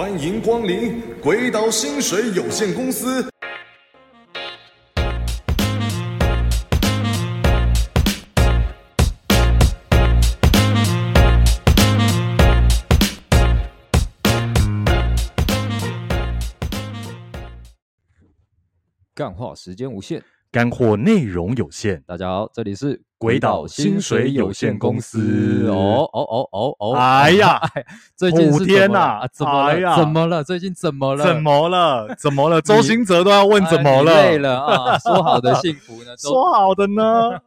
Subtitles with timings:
[0.00, 3.28] 欢迎光临鬼岛薪水有限公司。
[19.12, 22.02] 干话时间无限，干货内容有限。
[22.08, 25.68] 大家好，这里是鬼岛薪水有限公司。
[25.68, 26.94] 哦哦哦哦哦！
[26.96, 27.60] 哎呀，
[28.16, 29.24] 最近是天哪？
[29.32, 29.96] 怎么了？
[29.96, 30.42] 怎么了？
[30.42, 31.24] 最近怎么了？
[31.24, 32.14] 怎么了？
[32.18, 32.60] 怎么了？
[32.60, 34.12] 周星哲都要问怎么了？
[34.12, 34.98] 累了啊！
[34.98, 36.14] 说好的幸福呢？
[36.18, 37.38] 说好的呢？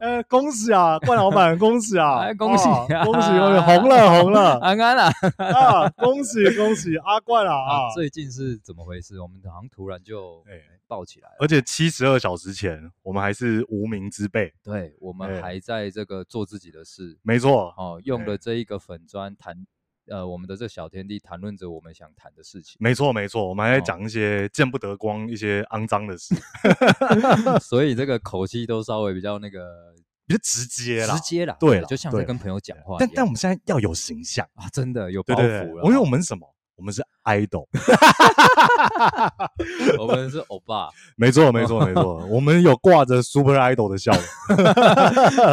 [0.00, 2.64] 呃，恭喜啊，冠老板，恭喜啊， 恭喜，
[3.04, 9.20] 恭喜恭喜，红了， 红了，安安啊，啊，恭喜，恭喜，阿冠啊，啊，最近是怎么回事？
[9.20, 10.42] 我们好像突然就
[10.86, 19.66] 爆起来了，而且七十二小时前，我们还是无名之辈，对，我们还在这个做自己的事，没错，哦，用了这一个粉砖谈。
[20.06, 22.76] 呃，我们的这小天地谈论着我们想谈的事情。
[22.78, 26.34] 没错，没错，我们还在讲一些见不得光、一些肮脏的事
[27.58, 29.94] 所以这个口气都稍微比较那个
[30.26, 32.98] 比较直接啦，直接啦，对，就像在跟朋友讲话。
[32.98, 35.84] 但但我们现在要有形象啊，真的有包袱了。
[35.84, 36.53] 因为我们什么？
[36.76, 37.66] 我们是 idol，
[39.98, 40.88] 我们是欧巴。
[41.16, 44.20] 没错，没错，没错，我们有挂着 super idol 的笑容。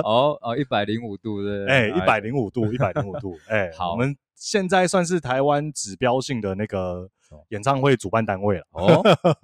[0.03, 4.16] 哦哦，一百零五度对，哎，一百零五度，一百零五度，哎， 好，我们。
[4.44, 7.08] 现在算是台湾指标性的那个
[7.50, 9.03] 演唱会主办单位了哦，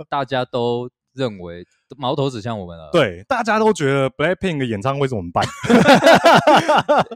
[0.10, 1.64] 大家都认为
[1.96, 2.90] 矛头指向我们了。
[2.92, 5.46] 对，大家都觉得 Blackpink 的演唱会怎么办？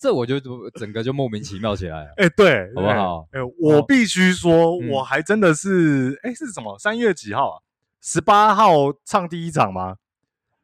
[0.00, 2.14] 这我就整个就莫名其妙起来了。
[2.16, 3.28] 哎，对，好不好？
[3.32, 6.78] 哎，我必须说，我还真的是，哎，是什么？
[6.78, 7.56] 三月几号啊？
[8.00, 9.96] 十八号唱第一场吗？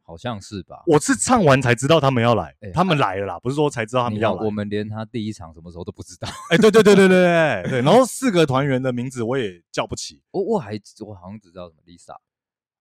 [0.03, 6.29] 好像是吧，我是唱完才知道他们要来，他们来了啦，不是说才知道他们要来，我们连他第一场什么时候都不知道。
[6.49, 12.17] 哎，对对对对对对 对，然后四个团员的名字我也叫不起，我我还我好像只知道什么 Lisa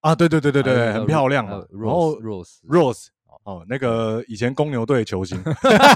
[0.02, 3.08] 啊，对对对对对，很漂亮啊，然后 Rose Rose
[3.46, 5.42] 哦，那个以前公牛队球星，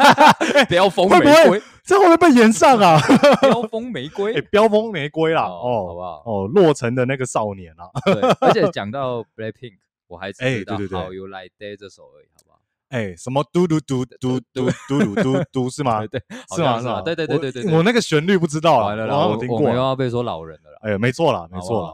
[0.70, 3.00] 飙风玫瑰，这会不会被延上啊？
[3.42, 6.24] 飙风玫瑰，飙风玫瑰啦，哦，好不好？
[6.26, 9.78] 哦，洛城的那个少年啊，对，而且讲到 Blackpink。
[10.10, 12.60] 我还知道 How You Like That 这首而已，好不好？
[12.90, 14.40] 哎，什么嘟嘟嘟嘟嘟
[14.88, 16.04] 嘟嘟嘟嘟是吗？
[16.08, 16.20] 对，
[16.56, 16.80] 是吗？
[16.82, 17.02] 是吗？
[17.02, 20.70] 对对对对对，我那个旋律不知道了，然后我听过，我们又要被说老人了。
[20.82, 21.94] 哎，没错啦，没错啦，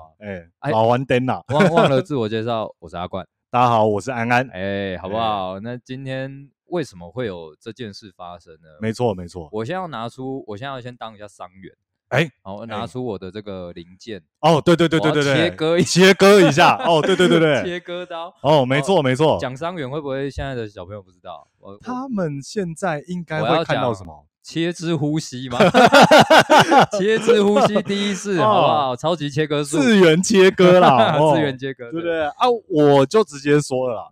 [0.62, 5.62] 哎，老完灯啦，忘忘了自我介绍，我是阿冠，大家好，我是安安，哎，好不好？
[5.62, 8.68] 那今天为什么会有这件事发生呢？
[8.82, 11.74] 没错，没错，我先要拿出，我先要先当一下伤员。
[12.10, 14.22] 哎，好，拿出我的这个零件。
[14.42, 16.76] 哦，对对对对对对，切割切割一下。
[16.86, 18.36] 哦，对对对对， 切割刀。
[18.44, 19.38] 哦，没错没错。
[19.40, 21.48] 讲伤员会不会现在的小朋友不知道？
[21.80, 24.28] 他们现在应该会看到什么？
[24.46, 25.58] 切肢呼吸吗？
[26.96, 28.96] 切肢呼吸第一次， 好不好？
[28.96, 32.26] 超级切割术，次元切割啦， 次元切割，对不对？
[32.26, 34.08] 啊，我就直接说了啦。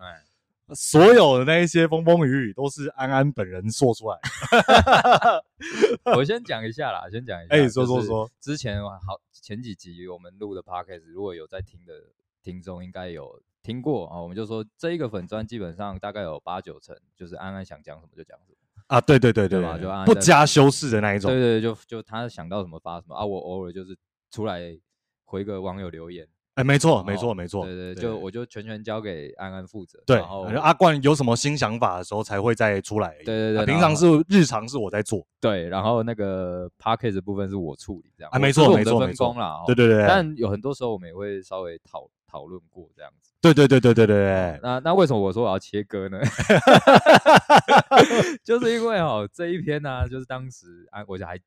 [0.74, 5.46] 所有的那一些风风雨雨都是安安本人说出来的。
[6.18, 7.54] 我先讲一下啦，先讲一下。
[7.54, 11.94] 哎，说说说，之前好前几集我们录的 podcast，如果有在听的
[12.42, 14.20] 听众，应该有听过啊。
[14.20, 18.53] 我们就说这一个粉砖基本上大概有八九成，就是安安想讲什么就讲什么
[18.94, 19.02] 啊。
[19.02, 21.32] 对对对对，吧就不加修饰的那一种。
[21.32, 23.26] 对对，就就他想到什么发什么啊。
[23.26, 23.98] 我偶尔就是
[24.32, 24.62] 出来
[25.26, 26.28] 回个网友留言。
[26.56, 30.00] 哎，没错，没错，没错，对对，就我就全权交给安安负责。
[30.06, 33.16] 对，然后阿冠有什么新想法的时候才会再出来。
[33.26, 35.26] 对对对，平常是日常是我在做。
[35.42, 38.30] 对，然后那个 p a c k a g e 部分是我处理这样。
[38.32, 39.64] 啊，没错，没错，分工啦。
[39.66, 40.06] 对对对。
[40.08, 43.32] 但有很多时候我们也会稍微讨讨论过这样子。
[43.42, 44.60] 对对对对对对。
[44.62, 46.20] 那那为什么我说我要切割呢？
[48.46, 51.38] 就是因为哦，这一篇呢，就是当时安，我就还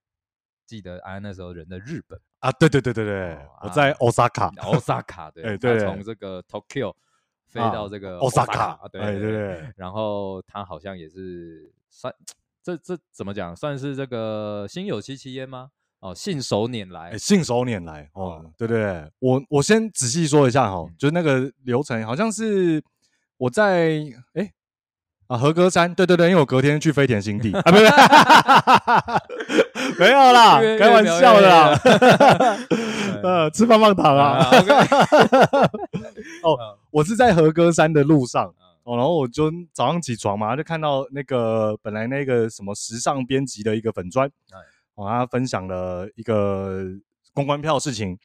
[0.66, 2.20] 记得安安那时候人在日本。
[2.40, 6.94] 啊，对对对对对，我在 Osaka，Osaka，对，对，从这个 Tokyo
[7.46, 12.14] 飞到这个 Osaka，对对对，然后他好像也是算
[12.62, 15.70] 这这怎么讲，算是这个心有戚戚焉吗？
[16.00, 22.82] 哦，信手拈来，信手拈来，哦，对对，我我先仔细说一下哈，就是那个流程，好像是
[23.38, 24.02] 我在
[24.34, 24.52] 哎。
[25.28, 27.52] 啊，和歌山，对对对，因为我隔天去飞田新地。
[27.52, 27.84] 啊，不是，
[29.98, 31.78] 没有啦，开玩笑的啦，
[33.22, 34.48] 呃，吃棒棒糖啊，
[36.44, 44.30] 哦，我是在和歌山的路上，哦，然后我就早上起床嘛，就看到那个本来那个什么时尚编辑的一个粉专，
[44.94, 46.84] 哦，他分享了一个
[47.34, 48.16] 公关票的事情，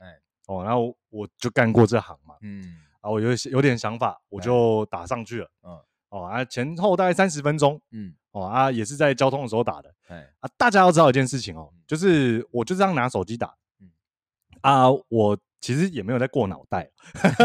[0.46, 5.80] 哦，然后我就干过这行嘛，嗯，啊，我有有点想法，我就打上去了，嗯。
[6.12, 13.90] 哦啊，前后大概三十分钟，嗯，哦啊，也是在交通的时候打的，哎啊，大家要知道一件事情哦，就是我就这样拿手机打，嗯，
[14.62, 16.90] 啊，我其实也没有在过脑袋，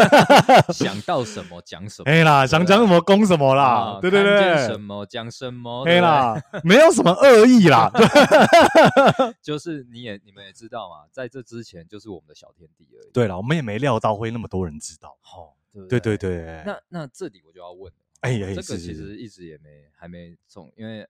[0.72, 2.10] 想到什么讲什么。
[2.10, 5.84] 哎啦，想讲什么攻什么啦，对对对，什么讲什么。
[5.84, 6.34] 哎啦，
[6.64, 7.90] 没有什么恶意啦。
[9.42, 13.10] 就是你也你们也知道嘛，在这之前就是我们的小天地而已。
[13.12, 15.14] 对了，我们也没料到会那么多人知道。
[15.20, 15.54] 好，
[15.86, 16.62] 对对对。
[16.64, 21.08] 那那这里我就要问了，哎，这个其实一直也没还没从，因为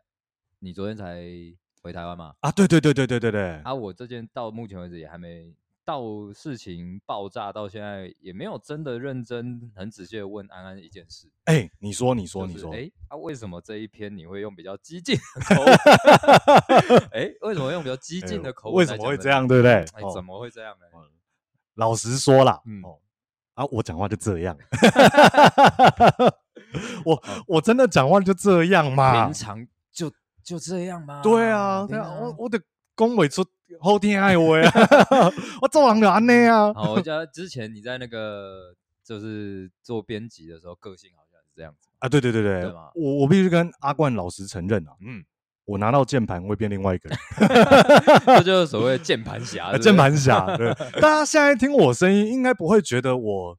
[0.58, 1.22] 你昨天才。
[1.82, 2.34] 回台湾嘛？
[2.40, 3.60] 啊，对对对对对对对。
[3.62, 5.54] 啊，我这件到目前为止也还没
[5.84, 11.28] 到事情爆炸到现在，也没有真的认真很仔细的问安安一件事。
[11.44, 15.72] 哎，你说，你说，就是、你说，哎，啊，为什么这一篇你会用比较激进的口吻？
[17.14, 18.78] 哎，为什么用比较激进的口吻？
[18.78, 19.46] 为什么会这样？
[19.46, 19.74] 对不对？
[19.74, 20.86] 哎，怎么会这样呢？
[20.90, 21.06] 哦、
[21.74, 22.82] 老实说啦，嗯，
[23.54, 24.58] 啊，我讲话就这样，
[27.04, 30.10] 我我真的讲话就这样嘛，平常就。
[30.44, 31.20] 就这样吗？
[31.24, 32.56] 对啊，对啊，我我得
[32.94, 33.44] 恭维出
[33.80, 34.70] 后天爱我呀，
[35.60, 36.72] 我做人就安尼啊。
[36.72, 38.72] 好，我 记得之前你在那个
[39.04, 42.08] 就是做编辑的时候，个性好像是这样子啊。
[42.08, 45.24] 对对对对，我我必须跟阿冠老实承认啊，嗯，
[45.64, 47.18] 我拿到键盘会变另外一个人，
[48.38, 49.76] 这就是所谓键盘侠。
[49.78, 53.58] 键盘侠，对，大家现在听我声音，应该不会觉得我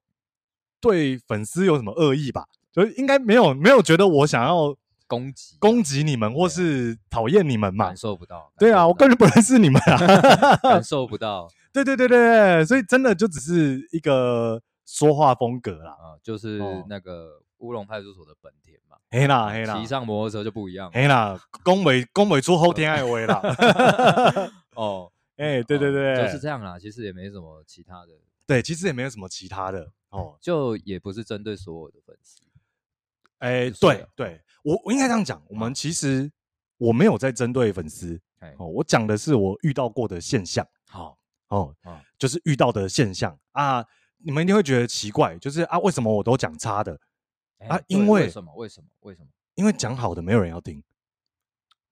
[0.79, 2.45] 对粉丝有什么恶意吧？
[2.77, 4.77] 就应该没有没有觉得我想要。
[5.09, 7.85] 攻击攻击你们，或是讨厌你们嘛？
[7.85, 8.51] 感受不到。
[8.59, 11.47] 对啊，我根本不认识你们啊， 感受不到。
[11.71, 15.91] 对对对对，所以真的就只是一个说话风格啦。
[15.91, 16.59] 啊，就是
[16.89, 18.97] 那个乌龙派出所的本田嘛。
[19.09, 20.91] 黑啦黑啦，骑上摩托车就不一样。
[20.93, 23.41] 黑啦，恭维恭维出后天爱威啦。
[24.75, 26.77] 哦，哎，对对对，就是这样啦。
[26.77, 28.11] 其实也没什么其他的。
[28.45, 29.89] 对，其实也没有什么其他的。
[30.09, 32.41] 哦，就也不是针对所有的粉丝。
[33.39, 34.41] 哎，对对。
[34.63, 36.29] 我我应该这样讲，我们其实
[36.77, 38.19] 我没有在针对粉丝，
[38.57, 41.17] 哦，我讲的是我遇到过的现象，好
[41.47, 41.73] 哦，
[42.17, 43.85] 就是遇到的现象啊，
[44.17, 46.99] 你们一定会觉得奇怪，就是啊，为什么我都讲差的
[47.69, 47.79] 啊？
[47.87, 48.53] 因为为什么？
[48.55, 48.87] 为什么？
[49.01, 49.27] 为什么？
[49.55, 50.83] 因为讲好的没有人要听，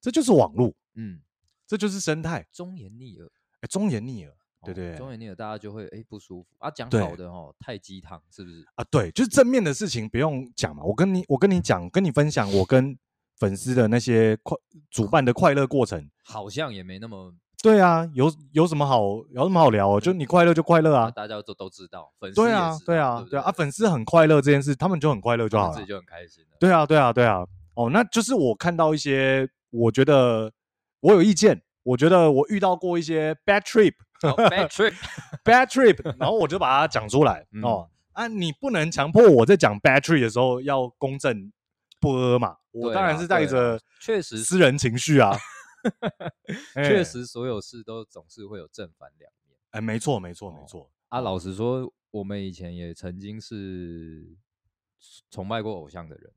[0.01, 1.21] 这就是网络，嗯，
[1.65, 3.31] 这就是生态，忠言逆耳，
[3.61, 4.35] 哎，忠言逆耳。
[4.73, 6.69] 对对，忠言逆耳，大家就会哎不舒服啊。
[6.71, 8.65] 讲好的哦，太鸡汤是不是？
[8.75, 10.83] 啊，对，就是正面的事情不用讲嘛。
[10.83, 12.97] 我跟你，我跟你讲，跟你分享我跟
[13.37, 14.57] 粉丝的那些快
[14.89, 17.33] 主办的快乐过程，好像也没那么。
[17.63, 19.01] 对啊，有有什么好
[19.31, 19.99] 有什么好聊？
[19.99, 22.13] 就你快乐就快乐啊，大家都都知道。
[22.19, 26.43] 粉丝对啊，对啊，对啊，粉丝很快乐这件事，他们就很快乐就好了，自己就很开心。
[26.59, 27.43] 对啊，对啊，对啊。
[27.73, 30.51] 哦，那就是我看到一些，我觉得
[30.99, 33.93] 我有意见，我觉得我遇到过一些 bad trip。
[34.21, 38.27] Oh, bad trip，bad trip， 然后我就把它讲出来、嗯、哦啊！
[38.27, 41.51] 你不能强迫我在讲 bad trip 的时候要公正
[41.99, 42.57] 不阿嘛？
[42.71, 45.37] 我当然是带着确实私人情绪啊。
[46.73, 49.57] 确实，所有事都总是会有正反两面。
[49.71, 50.89] 哎，没错，没错，没错。
[51.09, 54.35] 啊，老实说，我们以前也曾经是
[55.29, 56.31] 崇拜过偶像的人。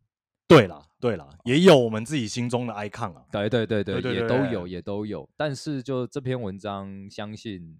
[0.48, 5.28] 对啦，对啦，也有我们自己心中的 icon 啊，对对对对，也都有，也都有。
[5.36, 7.78] 但是就这篇文章，相信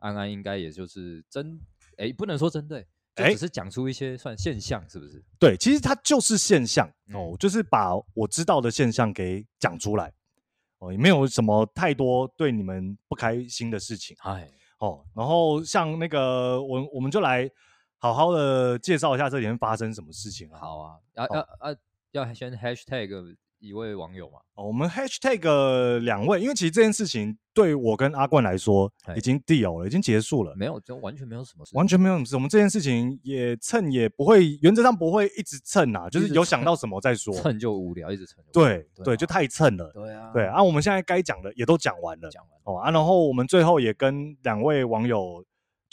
[0.00, 1.58] 安安应该也就是针，
[1.96, 2.86] 哎，不能说针对，
[3.16, 5.24] 就只是讲出一些算现象，是不是？
[5.38, 10.12] 对，其实它就是现象哦，就是把我知道的现象给讲出来
[10.80, 14.46] 哦，也没有什么太多对你们不开心的事情，哎，
[14.78, 17.50] 哦，然后像那个我我们就来
[17.96, 20.58] 好好的介绍一下这里面发生什么事情啊。
[20.60, 21.76] 好啊，啊啊啊！
[22.14, 24.38] 要先 hashtag 一位网友嘛？
[24.54, 32.34] 哦，我们 hashtag 两位，因为其实这件事情对我跟阿冠来说已经 deal 了，已经结束了，没有，就完全没有什么事，完全没有什么事。
[32.36, 38.44] 我们这件事情也蹭也不会，原则上不会一直蹭啊，就是有想到什么再说， 蹭就无聊，一直蹭。
[38.52, 39.90] 对对，就太蹭了。
[39.94, 45.42] 对啊，对啊，我们现在该讲的也都讲完了，讲完哦啊，然后我们最后也跟两位网友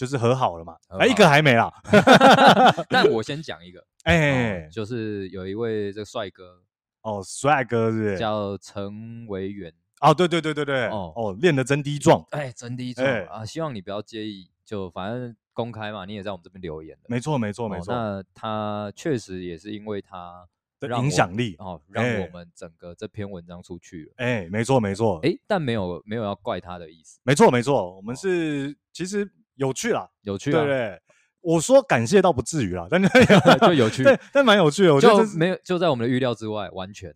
[0.01, 1.72] 就是和好了嘛，哎，一个还没啦
[2.89, 3.86] 但我先讲一个。
[4.05, 6.60] 哎、就是有一位这个帅哥
[7.03, 8.17] 哦，帅哥是，是？
[8.17, 11.13] 叫陈维元哦，对对对对对，哦。
[11.15, 20.48] 哦，练的真低壮，哎，真低壮、欸、啊，希望你不要介意，就反正公开嘛，你也在我们这边留言的，没错没错没错、哦，那他确实也是因为他
[20.79, 31.01] 的影响力哦，让我们整个这篇文章出去了，哎、欸，没错没错，哎、欸，但没有没有要怪他的意思，没错没错，我们是、哦、其实有趣啦，有趣、啊，对，对对。
[31.41, 33.01] 我说感谢倒不至于啦，但
[33.62, 34.93] 就有趣，对，但蛮有趣的。
[34.93, 37.15] 我觉得就没有就在我们的预料之外，完全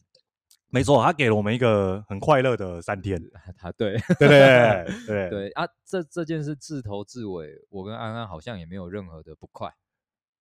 [0.70, 1.01] 没错。
[1.04, 3.22] 他给了我们一个很快乐的三天。
[3.58, 9.72] 他 对对对对对 啊，这这件事自头至尾，我跟安安好像也没有任何的不快。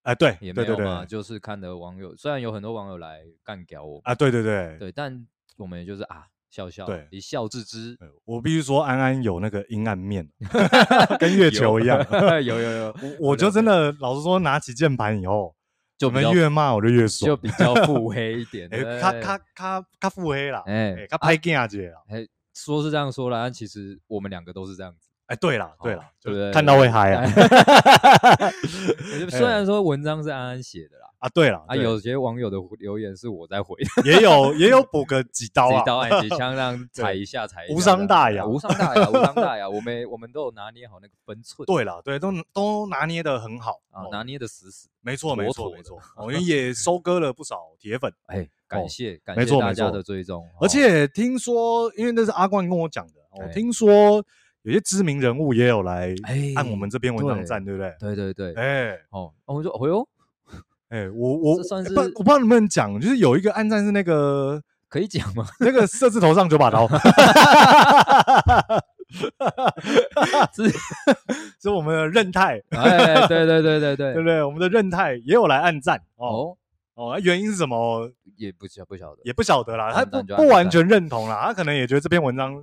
[0.03, 6.25] 哎，对，也没有嘛，就是看的网友，虽然有很多网友来干掉我啊，对对对对，但我们也就是啊，
[6.55, 7.99] 笑笑，对，一笑置之。
[8.25, 10.29] 我必须说，安安有那个阴暗面，
[11.19, 11.99] 跟月球一样。
[12.45, 15.53] 有有有，我我就真的老实说，拿起键盘以后，
[15.99, 18.69] 就我们越骂我就越爽，就比较腹黑一点。
[18.73, 22.05] 哎，他他他他腹黑了，哎，他拍镜啊姐了。
[22.09, 25.09] 哎，说是这样说啦，但其实我们两个都是这样子。
[25.27, 26.53] 哎，对了对了，对不对？
[26.53, 27.25] 看到会嗨啊。
[29.31, 31.05] 虽然说文章是安安写的啦。
[31.19, 39.67] 啊，对了，啊，有些网友的留言是我在回，也有也有补个几刀啊， 几刀哎，几 枪让踩一下，踩一下，无伤大雅，无伤大雅，无伤大雅。
[39.67, 41.65] 我们我们都有拿捏好那个分寸。
[41.65, 44.91] 对了，对，都都拿捏得很好啊，拿捏得死死。
[45.01, 45.99] 没错，没错，没错。
[46.19, 50.47] 我们也收割了不少铁粉，哎，感谢感谢大家的追踪。
[50.61, 54.23] 而且听说，因为那是阿冠跟我讲的，我听说
[54.65, 56.15] 有些知名人物也有来
[56.57, 57.95] 按我们这篇文章赞，对不对？
[57.99, 60.09] 对对对，哎，哦，我说，哎呦。
[60.91, 65.45] 哎，我我算是不，我不知道能不能讲，就是有一个按赞是那个可以讲吗？
[65.59, 66.87] 那个色字头上九把刀，
[70.55, 70.71] 是
[71.61, 74.43] 是我们的任太，哎，对对对对对，对不对？
[74.45, 76.57] 我们的任太也有来按赞哦
[76.95, 78.09] 哦，原因是什么？
[78.37, 82.63] 也不晓不晓得，也不晓得啦，他不不完全认同啦，他可能也觉得这篇文章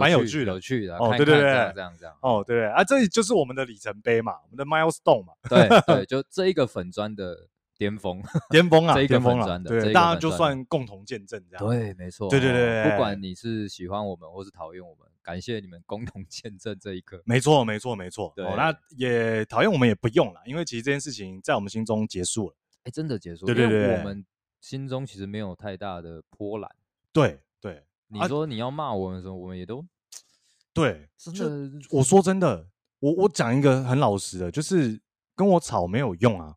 [0.00, 7.48] 蛮有趣的，有趣的哦，对对对，这样这样，哦，对对啊，这就是我们的里程碑嘛，我们的 milestone 嘛，对 对，就这一个粉砖的。
[7.78, 8.94] 巅峰， 巅峰啊！
[8.94, 11.66] 这一个粉砖的，对，大家就算共同见证这样。
[11.66, 12.28] 对，没错。
[12.30, 17.20] 对对对，不管你是喜欢我们或是讨厌我们，感谢你们共同 见证这一刻。
[17.24, 18.32] 没错，没错，没错。
[18.36, 22.56] 对，那也讨厌我们也不用了，因为其实这件事情在我们心中结束了。
[22.84, 23.46] 哎，真的结束。
[23.46, 24.24] 对对对，我们
[24.60, 26.70] 心中其实没有太大的波澜。
[27.12, 29.84] 对对，你说你要骂我们的时候，我们也都
[30.74, 31.08] 对。
[31.16, 32.66] 真的，我说真的，
[32.98, 35.00] 我我讲一个很老实的，就是
[35.34, 36.54] 跟我吵没有用啊。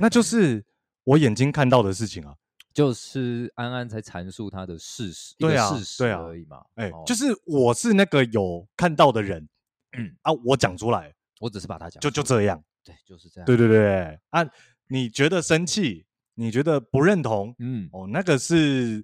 [0.00, 0.64] 那就是
[1.04, 2.34] 我眼睛看到的事情啊，
[2.74, 6.62] 就是安安在阐述他的事实，对啊，事实而已嘛。
[6.74, 9.48] 哎，就是我是那个有看到的人，
[9.96, 14.46] 嗯啊，我讲出来，我只是把它讲，就就这样，对，就是这样，对对对啊，
[14.88, 19.02] 你觉得生气，你觉得不认同，嗯，哦，那个是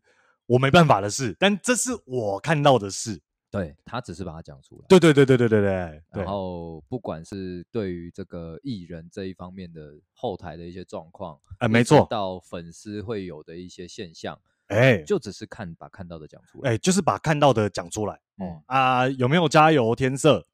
[0.53, 3.23] 我没办法的事，但这是我看到的事。
[3.51, 4.85] 对，他只是把它讲出来。
[4.89, 6.03] 对对对对对对对。
[6.13, 18.21] 然后不管是对于这个艺人这一方面的后台的一些状况，哎，没错，到粉丝会有的一些现象，哎，就只是看把看到的讲出来，哎，就是把看到的讲出来。
[18.39, 20.47] 哦啊，有没有加油天色？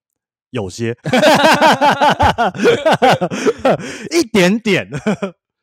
[0.50, 0.97] 有些，
[4.11, 4.88] 一点点。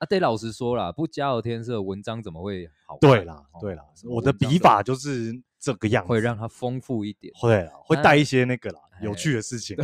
[0.06, 2.98] 啊，得老实说啦，不加油添色，文章怎么会好？
[3.00, 5.42] 对啦，对啦，我的笔法就是。
[5.58, 9.76] 这个样子会让它丰富一点，会会带一些那个啦，有趣的事情。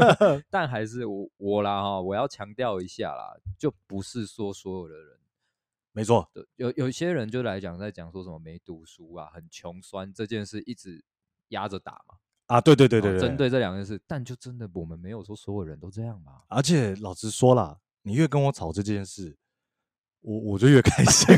[0.50, 5.16] 但还是我我啦哈，我要强调一下啦，就不是说所有的人，
[5.92, 11.02] 没错，有有些人就来讲在讲说什么没读书啊，很穷酸这件事一直
[11.48, 12.16] 压着打嘛。
[12.48, 16.42] 啊，对对对对对，针对这两件事，但就真的我们没有说所有人都这样嘛。
[16.48, 19.38] 而且老实说啦，你越跟我吵这件事。
[20.22, 21.34] 我我就越开心，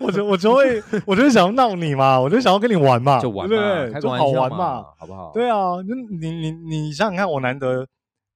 [0.00, 4.00] 我我就我就会，我就想要闹你嘛，我就想要跟你玩嘛，就玩，对不对？
[4.00, 5.32] 就好玩嘛，好不好？
[5.34, 7.86] 对啊，你你你你想想看，我难得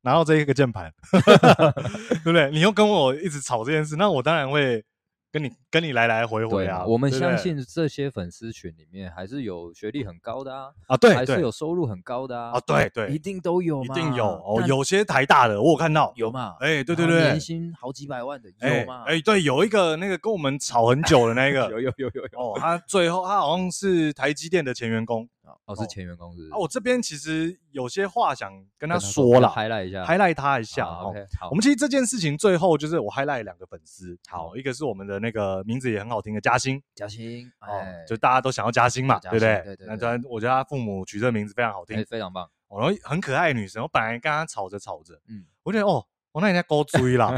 [0.02, 2.50] 拿到这一个键盘， 对不对？
[2.50, 4.84] 你又跟我一直吵这件事，那我当然会。
[5.32, 25.28] 跟你跟你来来回回啊，我们相信这些粉丝群里面还是有学历很高的啊，啊对，还是有收入很高的啊，啊对对，一定都有，一定有哦，有些台大的我有看到有嘛，哎对对对，年薪好几百万的有嘛，哎对，有一个那个跟我们吵很久的那 个，有有有有有，哦，他最后他好像是台积电的前员工，
[25.66, 36.00] 哦是前员工是，啊我这边其实有些话想跟他说了，highlight 一下，highlight 他一下，OK，好，我们其实这件事情最后就是我 highlight 两个粉丝，好，一个是我们的那个名字也。
[36.00, 37.68] 很好听的嘉欣，嘉欣哦，
[38.08, 39.60] 就大家都想要嘉欣嘛，对不对？
[39.66, 39.86] 对对。
[39.86, 42.48] 然，我觉得他父母取这个名字非常好听，非常棒。
[42.70, 47.36] 然后很可爱的女生，我本来跟她吵着吵着，嗯，我觉得哦，我那人家高追啦，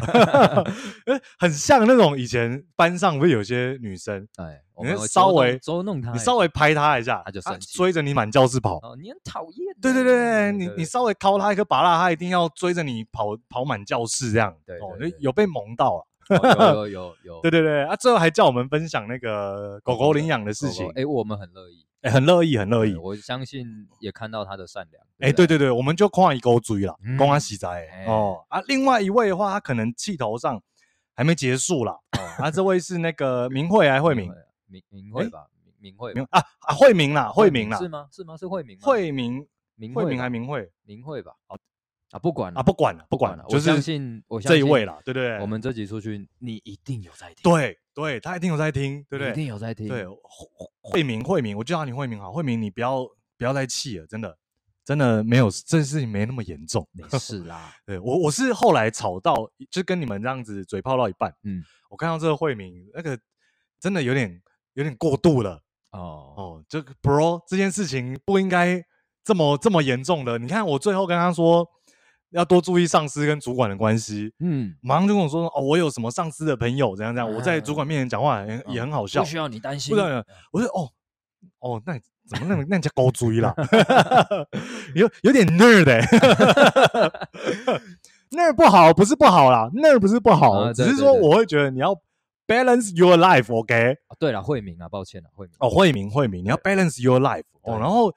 [1.39, 8.77] 很像那种以前班上不是有些女生，哎，你稍微捉弄她，你稍微拍她一下，她就生气，追着你满教室跑。
[8.79, 9.75] 哦，你很讨厌。
[9.81, 14.55] 对对对，你你稍微敲她一颗芭乐，她一定要追着你跑跑满教室这样。
[14.67, 16.07] 对，哦，有被萌到了。
[16.31, 17.97] 有有有 有，对对对啊！
[17.97, 22.95] 最后还叫我们分享那个狗狗领养的事情，哎，我们很乐意，哎，很乐意，很乐意。
[22.97, 28.61] 我相信也看到他的善良，哎，对对对，我们就夸一勾追了，公安喜在哦啊！
[28.67, 30.61] 另外一位的话，他可能气头上
[31.15, 31.93] 还没结束啦。
[32.19, 34.33] 哦，啊，这位是那个明慧还是慧明？
[34.67, 35.47] 明明慧吧，
[35.79, 38.09] 明慧啊啊，慧明啦，慧明啦，是吗？
[38.11, 38.37] 是吗？
[38.37, 38.79] 是慧明？
[38.81, 40.71] 慧明，明慧明还明慧？
[40.85, 41.33] 明慧吧。
[42.13, 49.33] 啊，不管了啊，不管了，不管了，我相信，我这一位了，对不对，我们这集出去，你一定有在听，对，对他一定有在听，对不对？
[49.33, 49.89] 一定有在听。
[49.89, 50.07] 对，
[50.83, 53.03] 慧明，慧明，我叫你慧明好，慧明，你不要
[53.39, 54.37] 不要再气了，真的，
[54.85, 57.75] 真的没有，这事情没那么严重，没 事啦。
[57.87, 63.19] 对我，我是后来吵到，就跟你们这样子嘴炮到一半，嗯，我看到这个慧明，那个
[63.81, 64.39] 真的有点
[64.75, 68.85] 有点过度了，哦哦，这个 bro 这件事情不应该
[69.25, 71.67] 这么这么严重的，你看我最后跟他说。
[72.33, 74.33] 要多注意上司跟主管的关系。
[74.41, 79.97] 嗯，马上就跟我说哦，我有什么上司的朋友怎样怎样，我在主管面前讲话也也很好笑，不需要你担心。
[80.53, 80.91] 我说哦
[81.61, 81.99] 哦，那
[82.29, 83.55] 怎么那那你叫高追啦？
[84.95, 86.01] 有有点 nerd 的，
[88.31, 91.95] nerd 不好，不是不好啦，nerd 不是不好，只是说我会觉得你要
[92.47, 93.97] balance your life，OK？
[94.19, 98.13] 对了，慧明啊，抱歉了，慧明哦，慧明慧明，你要 balance your life 哦，然后。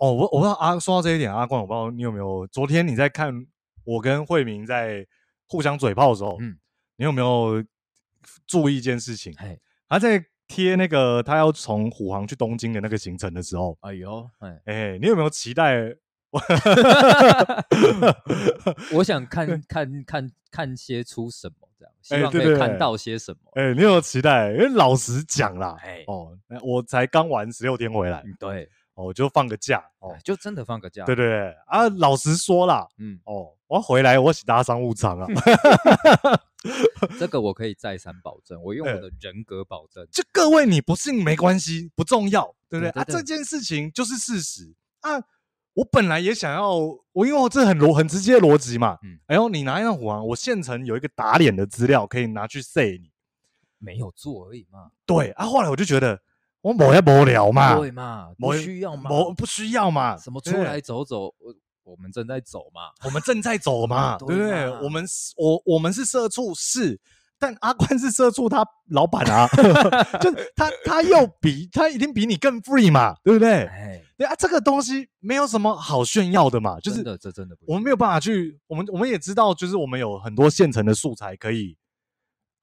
[0.00, 3.46] 哦，我我不知道阿说到这一点，阿冠，我不知道你有没有昨天你在看
[3.84, 5.06] 我跟慧明在
[5.46, 6.56] 互相嘴炮的时候，嗯，
[6.96, 7.62] 你有没有
[8.46, 9.34] 注意一件事情？
[9.38, 15.94] 嘿他在贴那个他要从虎航去东京的那个行程的时候，哎呦，哎，哎，你有没有期待？
[18.94, 23.38] 我想看看看看些出什么这样，希望可以看到些什么。
[23.54, 24.50] 哎、欸欸，你有没有期待？
[24.52, 28.66] 因为老实讲啦，哎，哦，我才刚玩十六天回来，对。
[29.02, 31.04] 我就放个假哦，就真的放个假。
[31.04, 35.26] 对对对啊，老实说啦，嗯哦，我要回来，我是搭商务舱啊。
[37.18, 40.06] 这个我可以再三保证，我用我的人格保证。
[40.12, 43.04] 就各位你不信没关系，不重要，对不对啊？
[43.04, 45.22] 这件事情就是事实啊。
[45.72, 46.76] 我本来也想要，
[47.12, 48.98] 我因为我这很逻很直接的逻辑嘛。
[49.02, 53.10] 嗯，哎呦，你拿一张虎航，我现成有一个打脸的资料可以拿去 say 你，
[53.78, 54.90] 没有做而已嘛。
[55.06, 56.20] 对啊，后来我就觉得。
[56.62, 64.68] 我某也无聊嘛，对嘛，不需要嘛，不需要嘛，什么出来走走，我我们正在走嘛，我们正在走嘛， 对不对？
[64.80, 65.04] 我们
[65.36, 67.00] 我我们是社畜是，
[67.38, 69.48] 但阿关是社畜，他老板啊，
[70.20, 73.64] 就他他又比他一定比你更 free 嘛，对不对？
[73.64, 81.76] 哎，对啊，这个东西没有什么好炫耀的嘛，就是这真的，我们没有办法去，我们我们也知道，就是我们有很多现成的素材可以。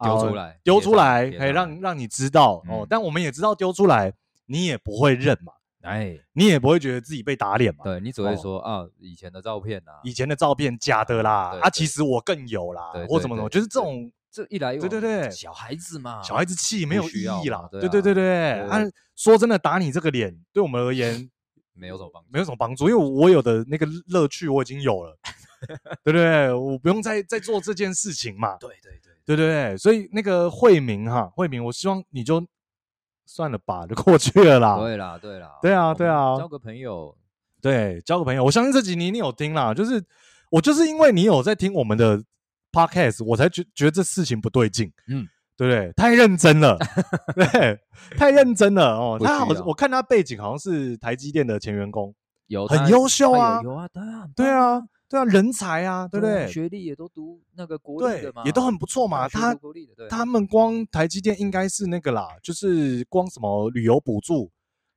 [0.04, 2.86] 丢出来，丢出来，可以让让你知道哦。
[2.90, 4.14] 但我们也知道丢出来，
[4.46, 5.54] 你也不会认嘛。
[5.82, 7.84] 哎，你也不会觉得自己被打脸嘛。
[7.86, 11.58] 对，你只会说啊，以前的照片啊，以前的照片假的啦。
[11.62, 17.68] 啊，其实我更有啦，或怎么怎么，就是这种这一来，对对对，小孩子嘛，小孩子气没有意义啦。
[17.72, 18.80] 对对对对，啊，
[19.16, 21.30] 说真的，打你这个脸，对我们而言
[21.74, 25.18] 没有什么帮，没有什么帮助，因为我有的那个乐趣我已经有了，
[26.04, 26.52] 对不对？
[26.52, 28.58] 我不用再再做这件事情嘛。
[28.58, 29.36] 对对对。
[29.36, 32.44] 对对对，所以那个慧明哈，慧明，我希望你就
[33.26, 34.80] 算了吧，就过去了啦。
[34.80, 37.14] 对啦，对啦，对啊，对啊，交个朋友，
[37.62, 38.44] 对，交个朋友。
[38.44, 40.02] 我相信这集你你有听啦，就是
[40.50, 42.24] 我就是因为你有在听我们的
[42.72, 45.92] podcast，我才觉觉得这事情不对劲，嗯，对不对？
[45.94, 46.78] 太认真了，
[47.36, 47.78] 对，
[48.18, 49.20] 太认真了哦。
[49.22, 52.16] 他好，我看他背景好像是台积电的前员工，
[52.48, 54.82] 有很优秀啊，有啊，对啊，对啊。
[55.10, 56.48] 对啊，人才啊，对不对？
[56.52, 59.28] 学历也都读那个国立的嘛，也都很不错嘛。
[59.30, 59.58] 他
[60.10, 64.52] 他们光台积电应该是那个啦，就是光什么旅游补助，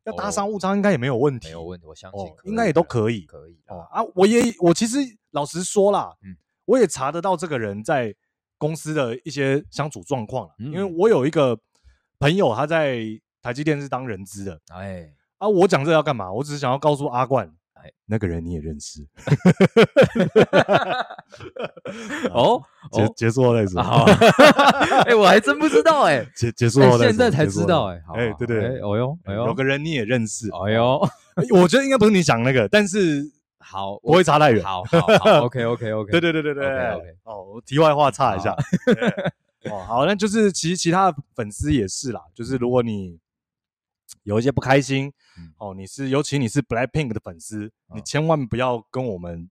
[0.04, 4.02] 要搭商务舱应该也没有问题，没有问题，我相信应该也都可以，可以哦啊。
[4.16, 4.98] 我也我其实
[5.30, 8.12] 老实说啦，嗯，我也查得到这个人在
[8.58, 11.56] 公司的一些相处状况，因为我有一个
[12.18, 13.00] 朋友他在
[13.40, 16.32] 台积电是当人资的，哎啊，我讲这要干嘛？
[16.32, 17.54] 我只是想要告诉阿冠。
[18.06, 19.06] 那个人你也认识？
[22.32, 22.60] 哦，
[22.92, 23.78] 结结束了，类似。
[25.06, 28.00] 哎，我还真不知道哎，结结束了，现在才知道哎。
[28.14, 30.48] 哎，对对，哦哟，哎呦，有个人你也认识？
[30.66, 31.00] 哎呦，
[31.54, 33.22] 我觉得应该不是你讲那个，但是
[33.58, 34.62] 好，不会差太远。
[34.64, 37.06] 好好，OK OK OK，对对对对对，OK。
[37.24, 38.54] 哦，我题外话插一下。
[39.70, 43.18] 哦，好，那就是其实其他的粉丝也是啦，就是如果你。
[44.22, 49.48] 有一些不开心，嗯、哦，你是尤其你是 Blackpink 的粉丝，哦、你千万不要跟我们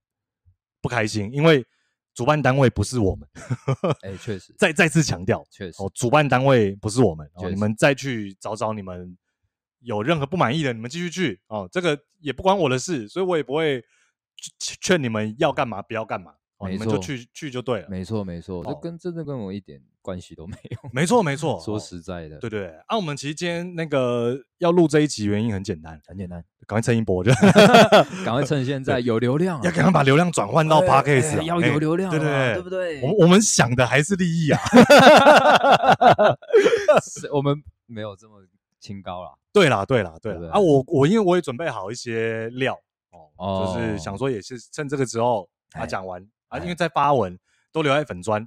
[0.82, 1.65] 不开心，因为
[2.13, 3.27] 主办单位不是我们。
[4.01, 9.17] 哎、欸，确实， 再再次强调，确实，哦，主办单位不是我们，哦，你们再去找找你们
[9.79, 13.84] 有任何不满意的，你们继续去，哦，这个也不关我的事，所以我也不会
[14.60, 16.34] 劝你们要干嘛不要干嘛。
[16.69, 20.90] 你们就去去就对了，没错没错，这跟真的跟我一点关系都没有。
[20.92, 22.68] 没错没错，说实在的，对对。
[22.88, 27.32] 啊，我们其实今天那个要录这一集原因很简单，很简单，赶快蹭一波，就
[28.24, 33.02] 赶快趁现 在有流量，要赶快把流量转换到 Podcast，要有流量，对对对不对？
[33.02, 34.60] 我我们想的还是利益啊，
[37.34, 38.36] 我们没有这么
[38.80, 39.32] 清高啦。
[39.52, 40.52] 对啦对啦对啦。
[40.54, 42.80] 啊，我我因为我也准备好一些料
[43.38, 46.26] 哦，就是想说也是趁这个时候啊讲完。
[46.50, 47.38] 啊，因为在发文
[47.72, 48.44] 都留在粉专，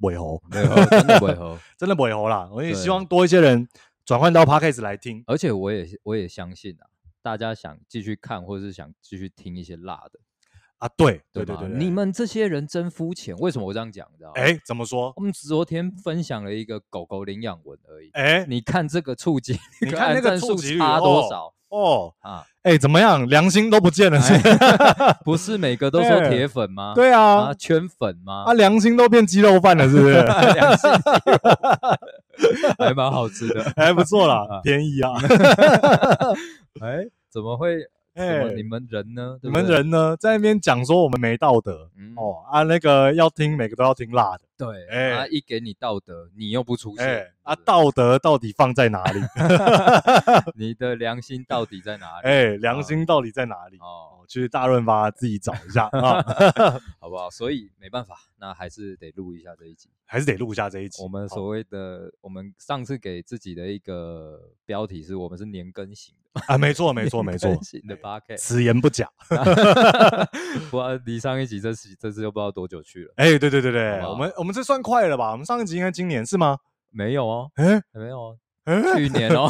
[0.00, 2.48] 尾猴，尾猴真的尾喉，真的尾喉 啦！
[2.52, 3.68] 我也希望多一些人
[4.04, 6.86] 转换到 Podcast 来听，而且我也我也相信啊，
[7.22, 10.20] 大家想继续看或者是想继续听一些辣的。
[10.78, 13.36] 啊，对对对对，你们这些人真肤浅。
[13.36, 14.08] 为什么我这样讲？
[14.12, 14.34] 你知道吗？
[14.36, 15.12] 哎，怎么说？
[15.14, 18.08] 我们昨天分享了一个狗狗领养文而已。
[18.14, 21.52] 哎，你看这个触及，你看那个触及率差多少？
[21.70, 23.26] 哦啊，哎，怎么样？
[23.28, 24.34] 良心都不见了是？
[25.24, 26.92] 不是每个都说铁粉吗？
[26.94, 28.44] 对啊，圈粉吗？
[28.46, 30.20] 啊，良心都变鸡肉饭了，是不是？
[32.78, 35.12] 还蛮好吃的，还不错啦，便宜啊。
[36.80, 37.78] 哎，怎么会？
[38.14, 39.38] 哎，你们人呢？
[39.42, 40.16] 你们人呢？
[40.16, 44.40] 在那边讲说我们没道德哦啊，那个要听每个都要听辣的。
[44.58, 49.20] 对，哎，一给你道德，你又不出现，啊，道德到底放在哪里？
[50.54, 52.26] 你的良心到底在哪里？
[52.28, 53.78] 哎，良心到底在哪里？
[53.78, 56.22] 哦，去大润发自己找一下 啊，
[56.98, 57.30] 好不好？
[57.30, 61.02] 所以没办法，那还是得录一下这一集，还是得录一下这一集。
[61.02, 69.08] 我们所谓的，我们上次给自己的一个标题是我们是年更型的 啊，没错，没错，没错，新的八 K，此言不假。
[70.70, 73.12] 不，离上一集这次这次又不知道多久去了。
[73.16, 74.54] 哎，对对对对，我们我们。
[74.54, 75.30] 这算快了吧？
[75.32, 76.58] 我们上一集应该今年是吗？
[76.90, 78.36] 没有哦，哎，没有哦，
[78.96, 79.48] 去年哦，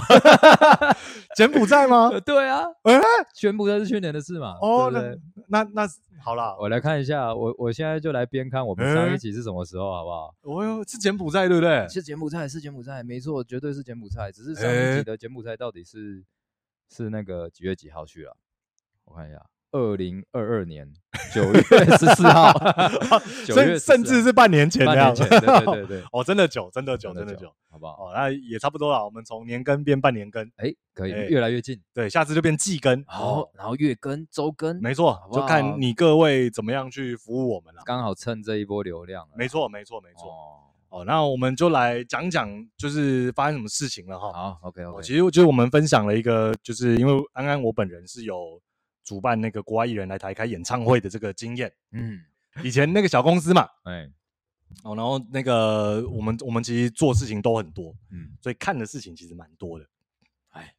[1.34, 2.10] 柬埔寨吗？
[2.24, 3.00] 对啊，哎，
[3.34, 4.56] 柬埔寨是去年的事嘛？
[4.60, 5.16] 哦，那
[5.48, 5.88] 那那
[6.22, 10.34] 好了，我来看一下，我我现在就来边看我们上一集是什么时候，好不好？
[10.42, 11.88] 哦哟，是柬埔寨对不对？
[11.88, 14.30] 是柬埔寨，是柬埔寨，没错，绝对是柬埔寨。
[14.30, 16.22] 只是上一集的柬埔寨到底是
[16.90, 18.36] 是那个几月几号去了？
[19.04, 19.40] 我看一下。
[19.72, 20.92] 二零二二年
[21.32, 21.60] 九月
[21.96, 22.52] 十四号，
[23.46, 27.92] 所以甚至是半年前，半年前，对对对对，哦，真的久，真的久，真的久，好不好？
[27.92, 29.04] 哦，那也差不多了。
[29.04, 31.80] 我们从年更变半年更，哎，可以，越来越近。
[31.94, 37.82] 对，下次就变季更，好，然后月更、周更，没错，就看你各位怎么样去服务我们了。
[37.84, 40.32] 刚好趁这一波流量，没错，没错，没错。
[40.32, 40.69] 哦，
[41.06, 44.32] 那我们就来讲讲，就是发生什么事情了哈。
[44.32, 45.02] 好，OK，OK。
[45.02, 48.60] 其实就是我们分享了一个，就是因为安安我本人是有。
[49.02, 52.20] 主办那个国外艺人来台开演唱会的这个经验，嗯，
[52.62, 54.08] 以前那个小公司嘛， 哎，
[54.84, 59.86] 哦，然后那个我们我们其实做事情都很多，嗯，所以看的事情其实蛮多的，
[60.50, 60.72] 哎，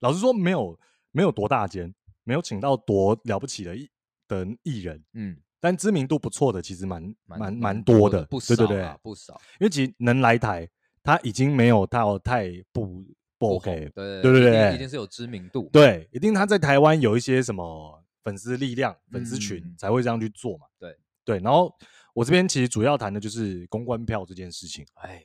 [0.00, 0.78] 老实说没有
[1.12, 3.88] 没有多大间，没有请到多了不起的艺
[4.28, 10.68] 的艺人，嗯，但知名度不错的其实蛮蛮蛮多的，不少，对对对，不少，因为其实能来台，
[11.02, 13.02] 他已经没有到太不。
[13.38, 21.40] 不 OK，对对对对，一定是有知名度，对，一定他在台湾有一些什么粉丝力量、粉丝群才会这样去做嘛，对对。
[21.40, 21.74] 然后
[22.14, 25.24] 我这边其实主要谈的就是公关票这件事情，哎，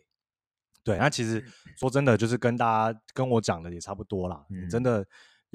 [0.84, 1.46] 对，那其实
[1.78, 4.44] 说真的，就是跟大家跟我讲的也差不多啦。
[4.50, 5.06] 你真的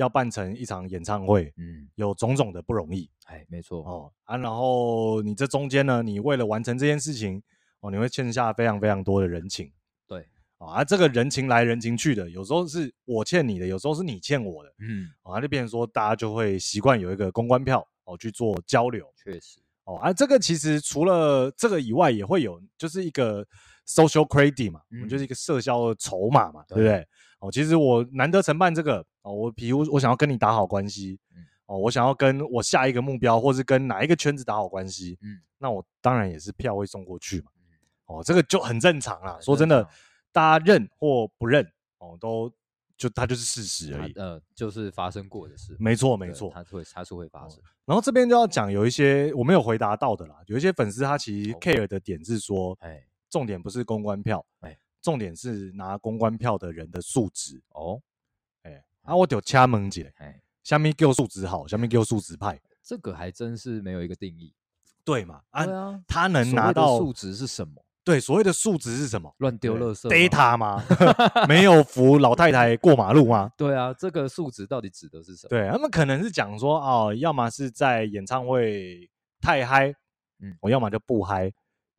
[0.02, 4.36] 要办成一场演唱会，嗯，有种种的不容易，哎，没错哦啊。
[4.36, 7.42] 然后你这中间呢，你为了完成这件事情，
[7.80, 9.72] 哦，你会欠下非常非常多的人情。
[10.06, 10.26] 对
[10.58, 23.44] 啊，这个人情来人情去的，有时候是我欠你的，有时候是你欠我的，嗯，啊，就变成说大家就会习惯有一个公关票哦去做交流，确实，哦，啊，这个其实除了这个以外，也会有就是一个
[23.86, 27.08] social credit 嘛，嗯，就是一个社交的筹码嘛，对，对不对？
[27.42, 37.50] 哦，其实我难得承办这个，哦，我比如我想要跟你打好关系，嗯，哦，我想要跟我下一个目标，或是跟哪一个圈子打好关系，嗯，那我当然也是票会送过去嘛，
[38.06, 39.86] 哦，这个就很正常啦，说真的。
[40.34, 41.62] 大家认或不认
[41.98, 42.50] 哦，都
[42.96, 44.12] 就它就是事实而已。
[44.14, 45.76] 呃，就是发生过的事。
[45.78, 47.60] 没错，没错，它会它是会发生。
[47.84, 58.00] 然后这边就要讲有一些我没有回答到的啦，有一些粉丝他其实 care 的点是说，哎，重点不是公关票，哎，重点是拿公关票的人的素质哦，
[58.62, 64.54] 哎，啊，我就掐门姐，哎，下面给我素质好，下面给我素质派，这个还真是没有一个定义，
[65.04, 65.40] 对嘛？
[65.50, 65.66] 啊，
[66.06, 67.84] 他能拿到素质是什么？
[68.04, 69.32] 对，所谓的素质是什么？
[69.38, 70.84] 乱丢垃圾？data 吗？
[71.46, 73.52] 没有扶老太太过马路吗？
[73.56, 75.48] 对啊，这个素质到底指的是什么？
[75.50, 79.08] 对，他们可能是讲说哦，要么是在演唱会
[79.40, 79.94] 太嗨，
[80.40, 81.52] 嗯，我要么就不嗨，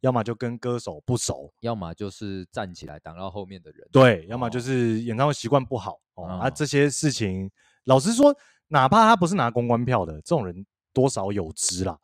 [0.03, 7.49] 要么就跟歌手不熟，要么就是站起来挡到后面的人，对，要么就是演唱会习惯不好哦，哦啊，这些事情，
[7.85, 8.35] 老实说，
[8.67, 11.97] 哪怕他不是拿公关票的，这种人多少有之啦，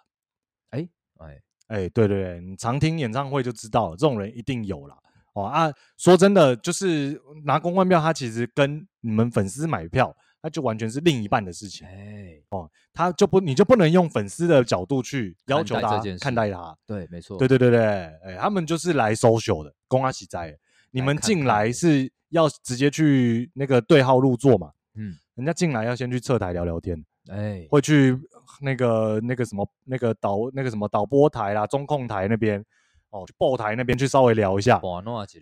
[0.72, 1.42] 哎哎。
[1.68, 4.98] 哎，对对对，你常听演唱会就知道了，这种人一定有啦。
[5.34, 11.86] 哦啊，说真的，就是拿公关票，他其实跟你们粉丝买票，那就完全是另一半的事情。
[11.88, 16.76] 哎，哦，他就不，你就不能用粉丝的角度去要求他看待他。
[16.86, 17.38] 对，没错。
[17.38, 17.82] 对对对对，
[18.24, 20.58] 哎，他们就是来 social 的，公阿喜在，
[20.92, 24.72] 你们进来是要直接去那个对号入座嘛？
[24.96, 27.04] 嗯，人家进来要先去侧台聊聊天。
[27.30, 28.18] 哎，会去
[28.62, 32.64] 那个那个什么那个导那个什么导播台啦、中控台那边
[33.12, 34.78] 哦，去报台那边去稍微聊一下，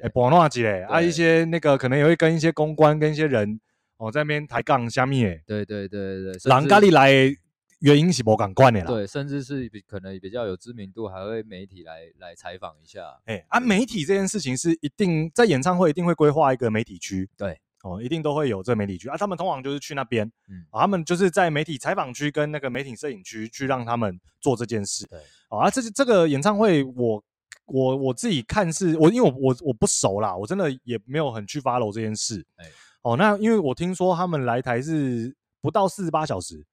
[0.02, 3.60] 哎，博诺几嘞，啊，一些那个可能也会跟一些公关跟一些人
[3.98, 7.14] 哦在那边抬杠虾米诶，对对对对，人家里来
[7.80, 17.60] 原因是无共款的啦，对，甚至是比可能比较有知名度，还会媒体来来采访一下，哎，啊，媒体这件事情是一定在演唱会一定会规划一个媒体区，对。
[17.84, 19.08] 哦，一定都会有这个媒体区。
[19.08, 25.06] 啊，他们通常就是去那边，嗯、啊，他们就是在媒体采访区跟那个媒体摄影区去让他们做这件事。
[25.06, 27.24] 对，啊，这这个演唱会我
[27.68, 32.44] 我我自己看是，我因为我我我不熟啦，我真的也没有很去 follow 这件事。
[32.56, 36.66] 哎、欸，哦，那因为我听说他们来台是不到四十八小时，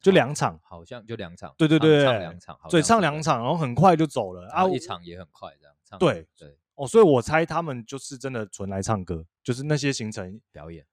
[0.00, 6.56] 就两场，好像就两场，对对对，唱两场，对，唱两场，然后很快就走了啊，一场也很快这样，唱对对。
[6.76, 10.84] 哦，所以我猜他们就是真的纯来唱歌，就是那些行程表演，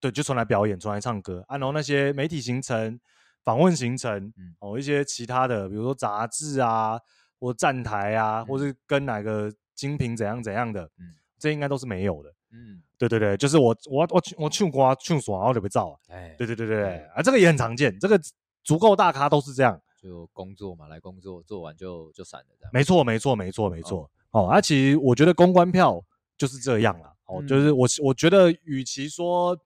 [0.00, 1.44] 对，就纯来表演，纯来唱歌。
[1.46, 1.56] 啊。
[1.56, 2.98] 然后那些媒体行程、
[3.44, 6.98] 访问行程，嗯，哦，一些其他的，比如说杂志啊，
[7.38, 18.20] 或站台啊，嗯、或是跟哪个精品怎样怎样的，嗯，这应该都是没有的，嗯，对对对，就是我我我我唱歌唱爽，然后就被照啊，哎，对对对对，啊，这个也很常见，这个
[18.62, 24.08] 足够大咖都是这样，就工作嘛，来工作，做完就就散了这样，没错没错没错没错。
[24.30, 26.00] 哦，而、啊、其实我觉得公关票
[26.36, 27.12] 就是这样啦。
[27.26, 29.58] 哦，嗯、就是我我觉得，与其说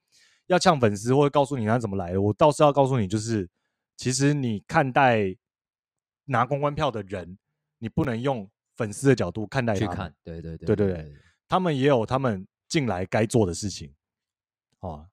[0.47, 3.47] 要呛粉丝或者告诉你他怎么来的，我倒是要告诉你，就是
[3.97, 5.37] 其实你看待
[6.25, 7.37] 拿公关票的人，
[7.79, 9.91] 你不能用粉丝的角度看待他们。
[9.91, 11.13] 去看，对对对对对对，
[11.49, 13.93] 他们也有他们进来该做的事情。
[14.81, 15.07] 哦，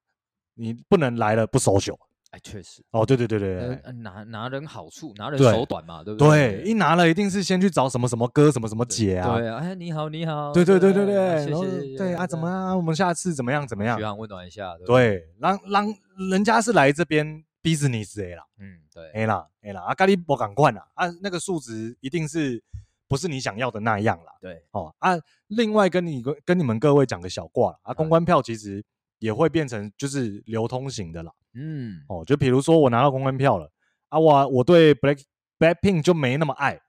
[0.54, 1.98] 你不能来了不 social。
[2.30, 6.62] 哎，确实哦，对对对对，拿拿人好处，拿人手短嘛，对不对？
[6.62, 9.38] 对，一拿了一定是先去找什么什么哥，什么什么姐啊。
[9.38, 10.52] 对啊，哎，你好，你好。
[10.52, 11.96] 对对对对对，谢谢。
[11.96, 12.74] 对啊，怎么啊？
[12.74, 13.64] 我们下次怎么样？
[13.68, 13.96] 怎么样？
[13.96, 14.76] 嘘寒问暖一下。
[14.84, 15.94] 对，让让
[16.28, 18.44] 人家是来这边 business 的啦。
[18.58, 19.08] 嗯，对。
[19.12, 22.60] 哎啦，哎啦，啊，咖喱不敢换啦，啊，那个数值一定是
[23.08, 24.32] 不是你想要的那样啦。
[24.40, 25.12] 对，哦啊，
[25.48, 28.84] 另外跟你跟你们各位讲个小卦啊，公关票其实
[29.18, 31.32] 也会变成就是流通型的啦。
[31.54, 33.70] 嗯，哦，就比如说我拿到公关票了
[34.08, 35.22] 啊，我我对 Black
[35.58, 36.80] Blackpink 就没那么爱，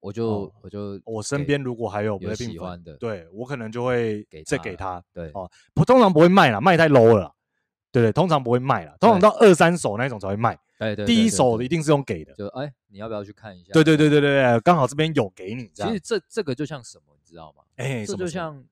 [0.00, 5.50] 我就我就我身边如果还有 Blackpink 喜欢的，对我可能就会再给他，对哦，
[5.86, 7.34] 通常不会卖啦，卖太 low 了，
[7.92, 13.72] 对对，通常不会卖了，通常到二三手那种才会卖，对对，第一手的一定是用给的，就哎，你要不要去看一下？
[13.72, 17.62] 对对对对对，刚好这边有给你，其实这这个就像什么，你知道吗？
[17.76, 18.64] 哎，这就像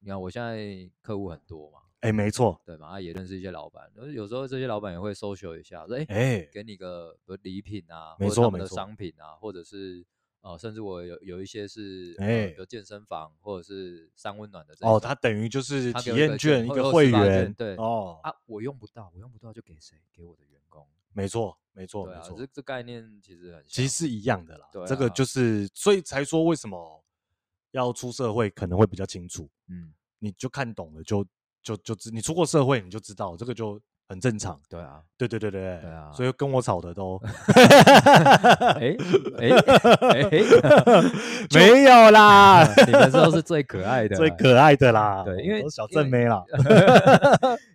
[0.00, 1.78] 你看我现在客户很多嘛。
[2.00, 3.82] 哎，没错，对嘛，也认识一些老板，
[4.14, 10.04] 有时候这些老板也会 social 一下，说哎，哎，给你个礼品啊，没错，或者他们的商品啊，或者是
[10.46, 19.96] 呃，甚至我有有一些是哎，有健身房或者是三温暖的哦，它等于就是体验券一个会员，对哦啊，我用不到，我用不到就给谁？
[20.12, 27.04] 给我的员工，没错，没错，没错，这这概念其实很其实是一样的啦，对这个就是所以才说为什么
[27.72, 31.26] 要出社会可能会比较清楚，嗯，你就看懂了就。
[31.66, 34.58] 就就知你出过社会，你就知道这个就很正常。
[34.68, 37.20] 对啊，对对对对对啊，所以跟我吵的都，
[38.78, 38.96] 哎
[39.38, 39.48] 哎
[40.12, 40.30] 哎，
[41.54, 45.22] 没有啦， 你们都是最可爱的，最可爱的啦。
[45.24, 46.44] 对，因为小正妹啦，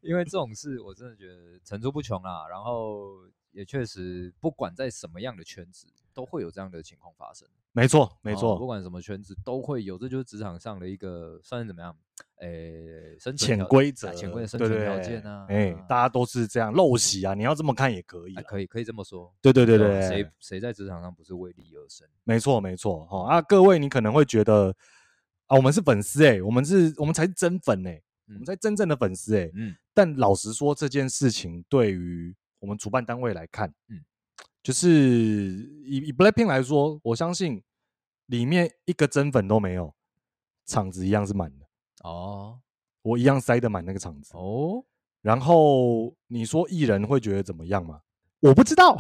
[0.02, 2.46] 因为这种事我真的觉得层出不穷啦。
[2.50, 3.10] 然后
[3.52, 7.48] 也确实，不管在什么样的圈子，都会有这样的情况发生。
[7.74, 11.96] 没错没错，不管什么圈子都会有，这就是职场上的一个算是怎么样？
[12.42, 22.08] 诶，潜规则，潜规则生存条件啊，哎，大家都是这样陋习啊，你要这么看也可以，可以，可以这么说，对对对对，谁谁在职场上不是为利而生？
[22.24, 24.76] 没错没错，哈啊，各位你可能会觉得
[25.48, 34.04] 啊，我们是粉丝哎，我们是，我们才是真粉哎，我们才真正的粉丝哎，嗯，但老实说这件事情对于我们主办单位来看，嗯，
[34.64, 37.64] 就是以以 Blackpink 来说，我相信
[38.28, 39.94] 里面一个真粉都没有，
[40.68, 41.66] 场子一样是满的。
[42.04, 42.60] 哦，
[43.02, 44.86] 我一样塞得满那个场子哦。
[45.24, 48.02] 然后你说艺人会觉得怎么样吗？
[48.40, 48.96] 我不知道，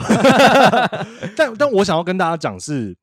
[1.37, 2.97] 但但我想要跟大家讲是，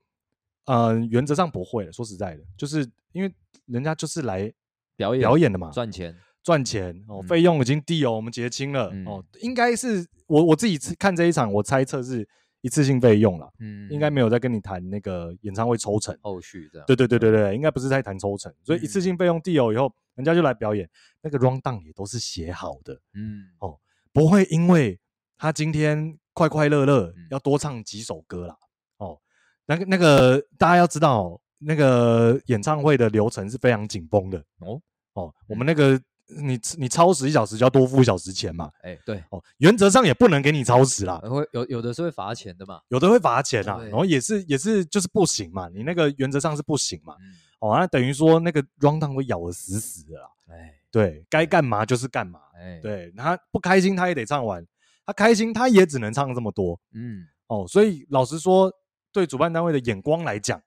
[0.65, 1.93] 嗯、呃，原则上不会的。
[1.93, 3.33] 说实在的，就是因为
[3.67, 4.53] 人家就是来
[4.97, 12.29] 表演表演的嘛，赚钱赚钱哦，费用已经低哦，我们结清了、嗯、哦，应该是我我自己看这一场，我猜测是。
[12.61, 16.17] 一次性费用了，嗯，应该没有在跟你谈那个演唱会抽成。
[16.21, 20.89] 后续这样，对对对对对，应该不是在谈抽成，所以一次性费用 deal 以后，人家就来表演，
[21.23, 23.79] 那个 rundown 也都是写好的，嗯，哦，
[24.13, 24.99] 不会因为
[25.37, 28.57] 他今天快快乐乐要多唱几首歌啦，
[28.97, 29.21] 哦，
[29.67, 34.81] 那个那个大家要知道，那个演唱会的流程是非常紧绷的，哦
[35.15, 38.71] 哦，我们那个你你超时一小时就要多付一小时钱嘛。
[38.83, 41.19] 哎、欸，对哦，原则上也不能给你超时啦。
[41.25, 47.17] 会有有的是会罚钱的嘛，有的会罚钱啊，然后也是也是就是不行嘛，你那个原则上是不行嘛。
[47.21, 50.29] 嗯、哦，那等于说那个 rundown 会咬得死死的啦。
[50.49, 52.41] 哎、欸，对，该干嘛就是干嘛。
[52.55, 54.67] 哎、欸，对，他不开心他也得唱完，
[55.07, 56.81] 他开心他也只能唱这么多。
[56.93, 58.73] 嗯，哦，所以老实说，
[59.13, 60.61] 对主办单位的眼光来讲，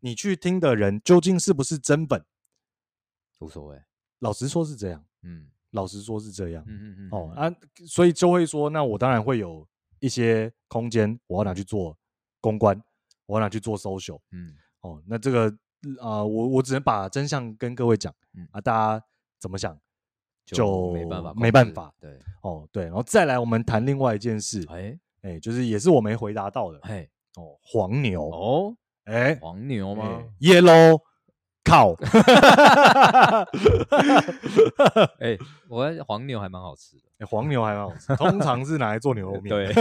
[0.00, 2.22] 你去听的人究竟是不是真本？
[3.40, 3.82] 无所谓，
[4.20, 7.50] 老实说是这样，嗯，老实说是这样，嗯嗯嗯，哦啊，
[7.86, 9.66] 所以就会说，那我当然会有
[9.98, 11.96] 一些空间，我要拿去做
[12.40, 12.80] 公关，
[13.26, 15.48] 我要拿去做 social，嗯，哦，那这个
[16.00, 18.46] 啊、呃，我我只能把真相跟各位讲，嗯。
[18.52, 19.04] 啊，大家
[19.38, 19.74] 怎么想
[20.44, 31.00] 就，就没办法，没办法，对，哦对，然后再来我们谈另外一件事，哎、欸、哎、欸，就是也是我没回答到的，哎、欸、哦，黄牛，哦，哎、欸，黄牛吗、欸、？Yellow。
[31.64, 31.92] 靠！
[35.18, 37.02] 哎、欸，我黄牛还蛮好吃的。
[37.18, 39.48] 哎、欸，黄牛还蛮好吃，通常是拿来做牛肉面。
[39.50, 39.72] 对。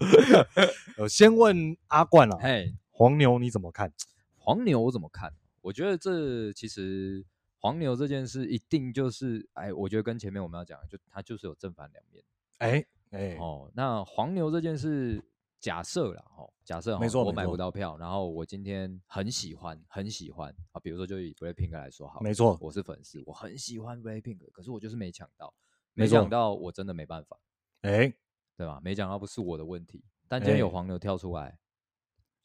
[1.08, 3.92] 先问阿冠啊，嘿，黄牛你怎么看？
[4.36, 5.32] 黄牛我怎么看？
[5.62, 7.24] 我觉得这其实
[7.58, 12.22] 黄牛这件事一定就是，哎，我觉得跟前面我们要讲的，就它就是有正反两面。
[12.58, 15.22] 哎哎，哦，那黄牛这件事。
[15.60, 25.52] 假设了哈，假设没错，我买不到票，然后我今天很喜欢，很喜欢啊，比如说就以 Blackpink 来说好，没错，我是粉丝，我很喜欢 Blackpink，可是我就是没抢到，
[25.92, 27.38] 没抢到，我真的没办法，
[27.82, 28.10] 哎，
[28.56, 28.80] 对吧？
[28.82, 31.58] 没抢到不是我的问题，但今天有黄牛跳出来，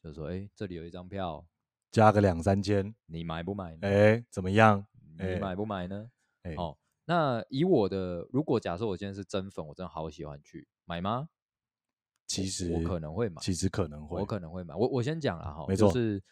[0.02, 1.46] 就说，哎，这里有一张票，
[1.90, 3.88] 加个两三千，你买不买呢？
[3.88, 4.86] 哎，怎么样？
[5.18, 6.10] 你买不买呢？
[6.42, 6.76] 哎，哦，
[7.06, 11.30] 那以我的，如果假设我今天是真粉，我真的好喜欢去买吗？
[12.26, 14.74] 其实我，可能会买，其实可能会，我可能会买。
[14.74, 16.22] 我我先讲了哈，没错，就是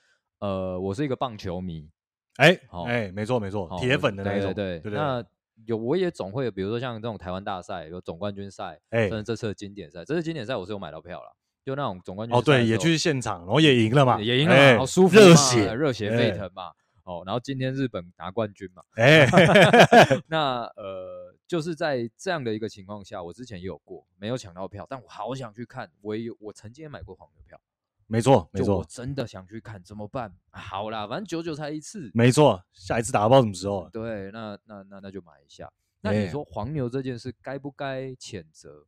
[0.41, 1.89] 呃，我是一个棒球迷，
[2.37, 4.93] 哎、欸，好，哎，没错没错，铁粉的那种，对对对，对。
[4.93, 5.25] 那
[5.67, 16.73] 有我也总会有，比如说像这种台湾大赛，有总冠军赛，哎、欸，甚至这次的经典赛，这次经典赛我是有买到票了，就那种总冠军，哦，对，也去现场，然后也赢了嘛，也赢了好舒服，热血热血沸腾嘛。
[17.05, 27.61] 哦，然后今天日本拿冠军嘛，哎、欸， 那呃，就是在这样的一个情况下，我之前也有过没有抢到票，但我好想去看，我也有，我曾经也买过黄牛票，
[28.07, 30.35] 没错，没错，我真的想去看，怎么办？
[30.51, 35.71] 好啦，反正九九才一次，没错，下一次打不知道什么时候，对，那那那那就买一下。
[36.01, 38.87] 那你说黄牛这件事该不该谴责？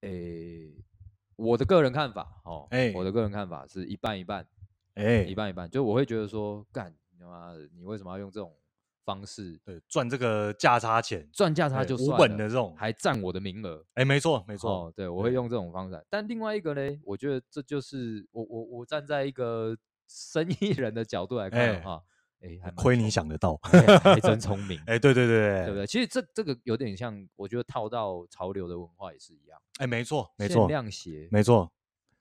[0.00, 0.84] 哎、欸，
[1.36, 4.46] 我的个人看法，哦，哎、欸，我的个人看法是一半一半。
[4.94, 8.54] 哎、欸，一半一半，就我会觉得说，干你妈的，你为什么要用这种
[9.04, 11.28] 方式对赚这个价差钱？
[11.32, 13.84] 赚价差就算了，无本的这种，还占我的名额。
[13.94, 16.04] 哎、欸，没错没错、哦，对，我会用这种方式。
[16.08, 19.76] 但另外一个呢，我觉得这就是我我我站在一个
[20.08, 22.02] 生意人的角度来看的话，
[22.40, 24.78] 哎、欸，亏、欸、你想得到，欸、还真 聪明。
[24.80, 25.86] 哎、欸，对对对对，对不对？
[25.86, 29.58] 其实这这个有点像，我觉得套到潮流的文化也是一样。
[29.78, 31.70] 哎、欸，没错没错，限量鞋，没错。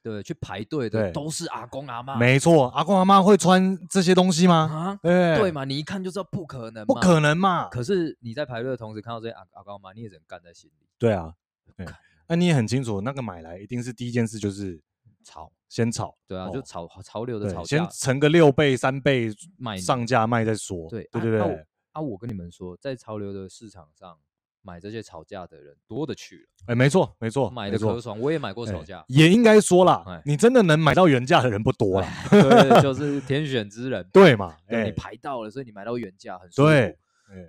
[0.03, 2.17] 对，去排队的都是阿公阿妈。
[2.17, 4.69] 没错，阿公阿妈会穿这些东西吗？
[4.69, 7.69] 啊，对对嘛，你一看就知道不可能，不可能嘛。
[7.69, 10.85] 可是你在排队的同时看到这些阿阿公阿妈，你也只能干在心里。
[10.99, 11.33] 对啊，
[11.77, 11.85] 那、
[12.27, 14.81] 啊、你也很清楚，那个买来一定是第一件事就是
[15.23, 16.13] 炒，先炒。
[16.27, 20.89] 对啊，哦、就炒潮流的炒价，先乘个六倍三倍卖上架卖再说。
[20.89, 21.41] 对对对对。
[21.41, 21.59] 啊，
[21.93, 24.17] 啊我跟你们说，在潮流的市场上。
[24.65, 32.09] 买这些吵架的人多的去了，哎、欸，没错，没错，买的可爽，我也买过吵架，欸、也应该说啦、欸，你真的能买到原价的人不多啦，
[32.81, 34.55] 就是天选之人， 对嘛？
[34.69, 36.69] 你排到了，所以你买到原价很舒服，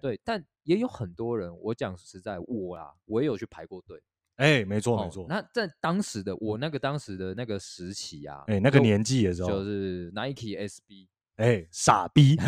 [0.03, 4.03] 对，但也有很多人，我讲实在，我啦，我也有去排过队，
[4.37, 11.07] 哎、欸，没错、哦，没错，那在当时的我那个当时的那个时期啊，哎、欸，那个年纪的时候，就是 Nike SB。
[11.37, 12.39] 哎、欸，傻逼！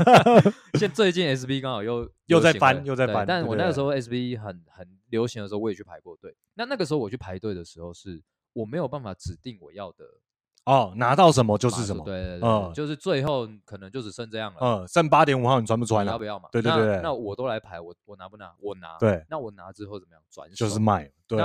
[0.78, 3.26] 现最近 S B 刚好又 又在翻，又在翻。
[3.26, 6.36] 但我那个时候 S B 很很流行的时候，我也去排过队。
[6.54, 10.04] 那那个时候我去排队的时候，是我没有办法指定我要的
[10.66, 12.04] 哦，拿到什么就是什么。
[12.04, 14.58] 对对对，嗯，就是最后可能就只剩这样了。
[14.60, 16.06] 嗯，剩八点五号，你穿不穿？
[16.06, 16.50] 要不要嘛？
[16.52, 18.52] 对对对，那我都来排，我我拿不拿？
[18.60, 18.98] 我拿。
[18.98, 20.22] 对，那我拿之后怎么样？
[20.30, 21.10] 转手就是卖。
[21.26, 21.38] 对。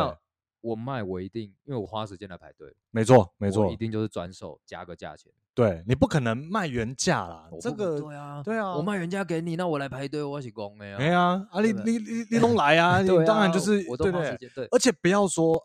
[0.66, 2.76] 我卖，我一定，因为我花时间来排队。
[2.90, 5.32] 没错，没错，一定就是转手加个价钱。
[5.54, 10.98] 对，你不可能卖原价啦，这个对啊，对啊，我卖原价给你，那我来排队，我是公的呀。
[11.00, 14.50] 哎呀，啊，啊你你你你都来啊， 你当然就是我都花时间。
[14.56, 15.56] 对，而且不要说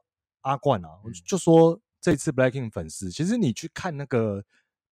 [0.43, 4.45] 阿冠啊，嗯、就说这次 Blackpink 粉丝，其实你去看那个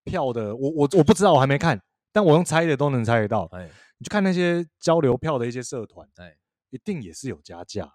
[0.03, 1.79] 票的，我我我不知道，我还没看，
[2.11, 3.47] 但我用猜的都能猜得到。
[3.53, 3.69] 哎，
[3.99, 6.35] 你去看那些交流票的一些社团，哎，
[6.71, 7.93] 一定也是有加价。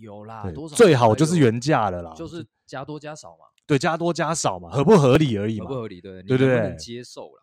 [0.00, 3.44] 有啦，多少最好就是原价的啦，就是加多加少嘛。
[3.66, 5.66] 对，加多加少嘛，合不合理而已嘛。
[5.66, 7.42] 合不合理，对，对对对，能能接受了，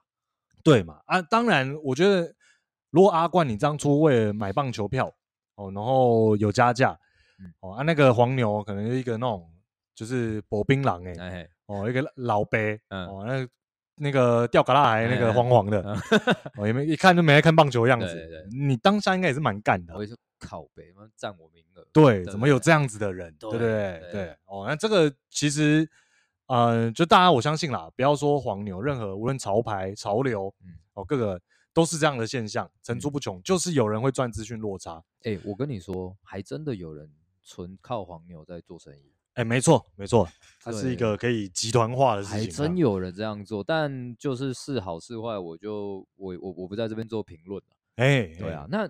[0.63, 1.01] 对嘛？
[1.05, 2.33] 啊，当然，我觉得
[2.91, 5.13] 如果阿冠你当初为了买棒球票
[5.55, 6.97] 哦，然后有加价，
[7.39, 9.45] 嗯、哦啊那个黄牛可能是一个那种
[9.93, 13.45] 就是薄槟榔哎，哎哦一个老伯，嗯、哦那
[13.95, 15.81] 那个吊嘎啦那个黄黄的，
[16.57, 19.93] 哦也没一看就没来看棒球的样子，对对对你当下应该也是蛮干的。
[20.43, 21.87] 靠北，占我名额。
[21.93, 23.33] 对，怎么有这样子的人？
[23.39, 23.99] 对不对？
[24.01, 25.89] 对，对哦，那这个其实。
[26.47, 31.41] 呃，就大家我相信啦，不要说黄牛，任何无论潮牌、潮流，嗯，哦，各个
[31.73, 35.01] 都是这样的现象，层出不穷，就是有人会赚资讯落差。
[35.23, 37.09] 哎、欸，我跟你说，还真的有人
[37.41, 39.13] 纯靠黄牛在做生意。
[39.35, 40.27] 哎、欸，没错，没错，
[40.61, 42.39] 它是一个可以集团化的事情。
[42.41, 47.75] 还真有人这样做，但就是是好是坏，我就我我我不在这边做评论了。
[47.95, 48.89] 哎、欸，对啊，欸、那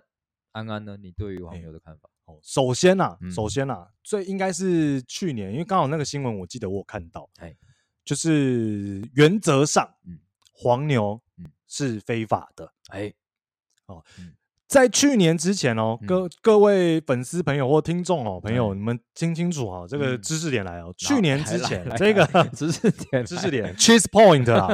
[0.54, 0.98] 安安呢？
[0.98, 2.08] 你对于黄牛的看法？
[2.08, 7.54] 欸哦，首先呐、啊，嗯、首先呐、啊，最应该是去年，因为刚好那个新闻，我记得我有看到，哎，
[8.06, 10.20] 就是原则上，嗯，
[10.54, 13.14] 黄牛，嗯，是非法的，哎，
[13.88, 14.34] 哦，嗯、
[14.68, 24.68] 在去年之前哦，嗯、各各位粉丝朋友或听众哦，朋友，嗯、你们听清楚啊，这个知识点来哦，嗯、去年之前这个知识点，知识点，cheese point 啦，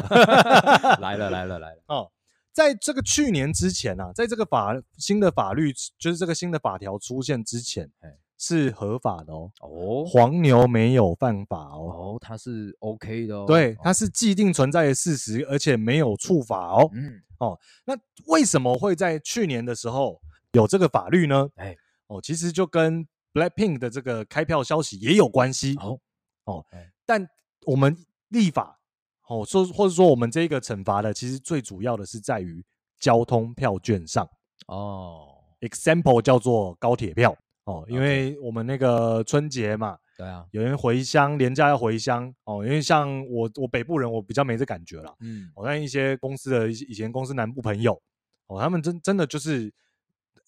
[1.01, 2.11] 来了来了来了，哦。
[2.51, 7.89] 在这个去年之前啊，在这个法新的法律，就是这个新的法条出现之前，
[8.37, 9.51] 是合法的哦。
[9.61, 12.15] 哦，黄牛没有犯法哦。
[12.15, 13.45] 哦，它是 OK 的哦。
[13.47, 16.89] 对，它是既定存在的事实，而且没有触法哦。
[16.93, 17.95] 嗯，哦，那
[18.25, 20.19] 为什么会在去年的时候
[20.53, 21.49] 有这个法律呢？
[21.55, 21.75] 哎，
[22.07, 25.75] 哦，其实就跟 Blackpink 的这个开票消息也有关系。
[25.79, 25.99] 哦，
[26.45, 26.65] 哦，
[27.05, 27.29] 但
[27.65, 27.95] 我们
[28.29, 28.78] 立法。
[29.29, 32.65] 哦，说或者说我们这个惩罚的，其实最主要的是在于
[32.99, 34.27] 交通票券上
[34.67, 35.27] 哦。
[35.61, 42.65] Example 叫做高铁票哦，因为我们那个春节嘛，对啊，有人回乡，廉价要回乡哦。
[42.65, 45.13] 因为像我，我北部人，我比较没这感觉了。
[45.19, 47.93] 嗯，我看一些公司的以前公司南部朋友
[48.47, 49.71] 哦，他们真真的就是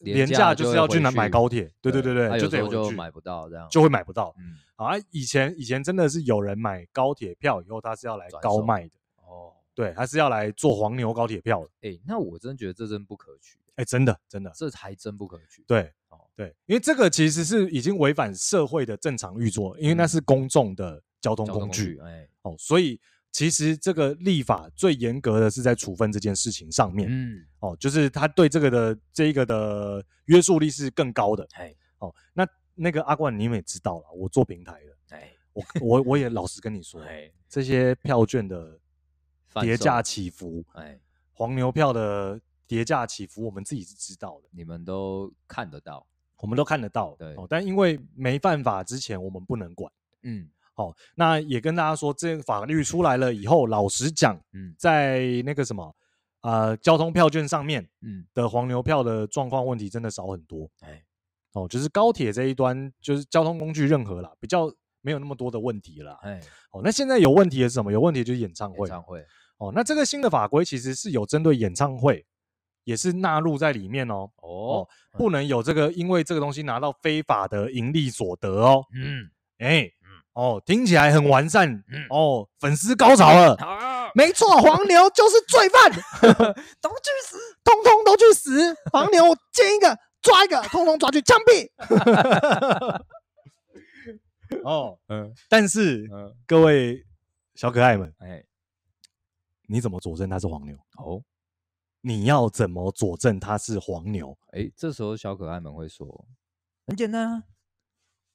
[0.02, 4.34] 连假就是要去南买高铁，对对对对，就这就买不到这样，就会买不到。
[4.38, 4.56] 嗯。
[4.76, 11.90] 啊，以前以前真的是有人买高铁票以后，他是要来高卖的哦，对，他是要来做黄牛高铁票的。
[11.90, 13.60] 哎，那我真觉得这真不可取。
[13.76, 15.64] 哎，真的真的，这还真不可取。
[15.68, 22.00] 对，哦对，因为这个其实是已经违反社会的正常运作，因为那是公众的交通工具。
[22.04, 23.00] 哎，哦，所以
[23.32, 27.08] 其实这个立法最严格的是在处分这件事情上面。
[27.10, 31.48] 嗯，哦，就是他对这个的这一个的约束力是更高的。
[31.54, 32.48] 哎，哦，那。
[32.74, 38.80] 那个阿冠，你们也知道了，我做平台的，哎，我我我也老实跟你说，哎，这些票券的
[39.62, 40.98] 跌价起伏，哎，
[41.34, 46.08] 黄牛票的跌价起伏，我们自己是知道的，你们都看得到，
[46.38, 49.92] 我们都看得到，对，哦但因为没犯法之前，我们不能管，
[50.24, 50.50] 嗯，
[50.82, 55.96] 好，那也跟大家说，这个法律出来了以后，老实讲，嗯，在那个什么，
[56.42, 61.04] 呃，交通票券上面，嗯，的黄牛票的状况问题真的少很多，哎。
[61.54, 66.18] 哦，就是高铁这一端，就是交通工具任何啦，比较没有那么多的问题啦。
[66.22, 66.40] 哎，
[66.72, 67.92] 哦，那现在有问题的是什么？
[67.92, 68.88] 有问题就是演唱会。
[68.88, 69.20] 演唱会。
[69.58, 72.26] 哦，那这个新的法规其实是有针对演唱会，
[72.86, 74.32] 也是纳入在里面哦。
[74.38, 78.86] 哦，哦，不能有这个，因为这个东西拿到非法的盈利所得哦。
[78.96, 80.01] 嗯，哎，嗯，
[80.34, 81.70] 哦，听起来很完善。
[81.70, 83.56] 嗯，哦，粉丝高潮了。
[83.58, 85.92] 好，没错，黄牛就是罪犯，
[86.82, 88.76] 都去死，通通都去死。
[88.92, 89.98] 黄牛，见一个。
[90.22, 91.68] 抓一个， 通通抓去枪毙。
[94.64, 97.04] 哦，嗯，但是，嗯，各位
[97.56, 98.44] 小可爱们，哎，
[99.68, 100.78] 你怎么佐证他是黄牛？
[100.98, 101.24] 哦，
[102.02, 104.38] 你要怎么佐证他是黄牛？
[104.52, 106.28] 哎，这时候小可爱们会说，
[106.86, 107.44] 很简单啊，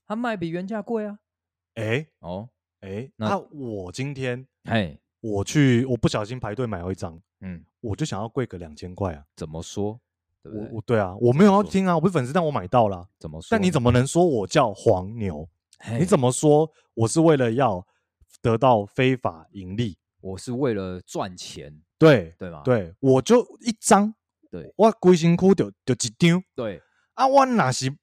[0.09, 1.21] 他卖比原价贵啊。
[1.77, 2.49] 哎，哦，
[2.81, 9.25] 哎，那我今天，哎，我去，我不小心排队买了一张，嗯，我就想要贵个两千块啊？
[9.37, 10.01] 怎么说？
[10.43, 13.09] 我我对啊，我没有要听啊，我不是粉丝，但我买到了。
[13.19, 13.49] 怎么说？
[13.51, 15.49] 但你怎么能说我叫黄牛？
[15.99, 17.87] 你怎么说我是为了要
[18.41, 19.99] 得到非法盈利？
[20.21, 22.63] 我是为了赚钱，对对吗？
[22.65, 24.15] 对，我就一张，
[24.51, 26.81] 对，我归辛苦就就一张，对
[27.15, 27.95] 啊，我哪是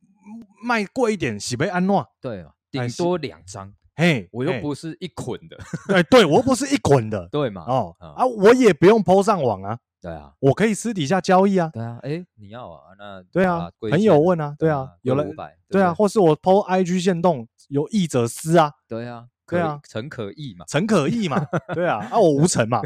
[0.63, 2.07] 卖贵一点，是被安诺？
[2.21, 2.45] 对，
[2.79, 5.57] 顶多两张，嘿，我又不是一捆的，
[5.87, 7.63] 对 对，我又不是一捆的， 对嘛？
[7.67, 9.77] 哦啊，我也不用 PO 上网啊。
[10.01, 11.69] 对啊，我可以私底下交易啊。
[11.71, 12.81] 对啊，哎，你要啊？
[12.97, 18.69] 那对啊，朋友问啊，对啊，有了五百，对啊，或是我 PO IG 限动，有意者私啊。
[18.85, 21.41] 对啊，对啊，诚可意嘛，诚可意嘛，
[21.73, 22.81] 对啊，啊，我无诚嘛。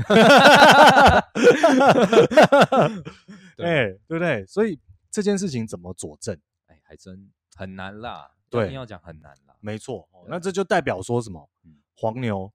[3.57, 4.45] 哎，对不对？
[4.45, 4.79] 所以
[5.09, 6.38] 这件事情怎么佐证？
[6.67, 8.29] 哎，还真很难啦。
[8.50, 9.56] 对，要讲很难啦。
[9.60, 11.50] 没错，那这就代表说什么？
[11.95, 12.52] 黄牛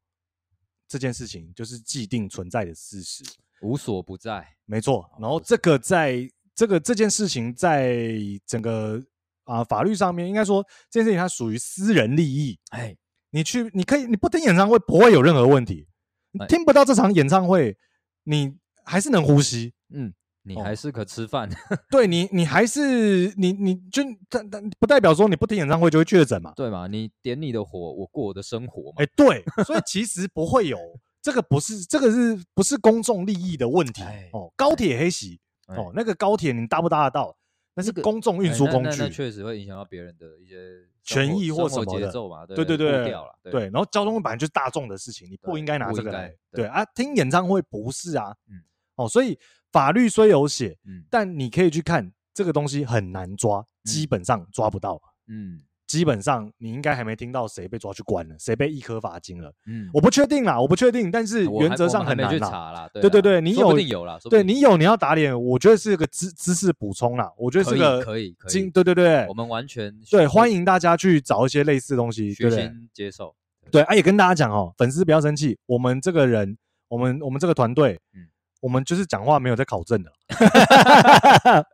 [0.87, 3.25] 这件事情就是既定存在的事实。
[3.61, 5.09] 无所不在，没错。
[5.21, 8.17] 然后这个在这个这件事情在
[8.47, 9.01] 整个
[9.45, 12.59] 啊、呃、法律上面，应该说这件事情它属于私人利益。
[12.71, 12.97] 哎，
[13.31, 15.87] 你去你可以你不听演唱会不会有任何问题，
[16.33, 17.77] 你听不到这场演唱会，
[18.25, 19.75] 你还是能呼吸。
[19.91, 20.13] 嗯。
[20.45, 26.53] 你还是可吃饭， 哦，对你，你还是你，你就但但不代表说你不听演唱会就会确诊嘛？
[26.57, 26.87] 对嘛？
[26.87, 28.97] 你点你的火，我过我的生活嘛？
[28.99, 30.79] 哎，欸，对，所以其实不会有
[31.21, 34.03] 这个，不是这个是不是公众利益的问题？
[34.33, 37.37] 哦，高铁黑袭哦，那个高铁你搭不搭得到？
[37.75, 40.57] 那是公众运输工具，那确实会影响到别人的一些
[41.03, 42.45] 权益或什么节奏嘛？
[42.45, 43.15] 对对对，
[43.51, 48.61] 对，然后交通本来就是大众的事情，你不应该拿这个来对啊，听演唱会不是啊，嗯，
[48.97, 49.39] 哦，所以。
[49.73, 73.35] 法律虽有写，嗯，但你可以去看这个东西很难抓，嗯、基本上抓不到，嗯，基本上你应该还没听到谁被抓去关了，谁被一颗罚金了，嗯，我不确定啦，我不确定，但是原则上很难啦，对对对，你有有啦，对你有你要打脸，我觉得是个知知识补充啦，我觉得是个可以可以，对对对，我们完全对欢迎大家去找一些类似的东西，虚心接受，
[73.71, 78.29] 对，啊也跟大家讲哦，粉丝不要生气，我们这个人，我们我们这个团队，嗯。
[78.63, 80.13] 我们就是讲话没有在考证的，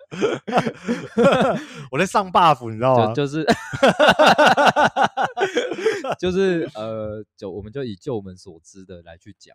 [1.92, 3.12] 我在上 buff，你知道吗？
[3.12, 3.46] 就，就是，
[6.18, 9.54] 就是呃，就我们就以就我们所知的来去讲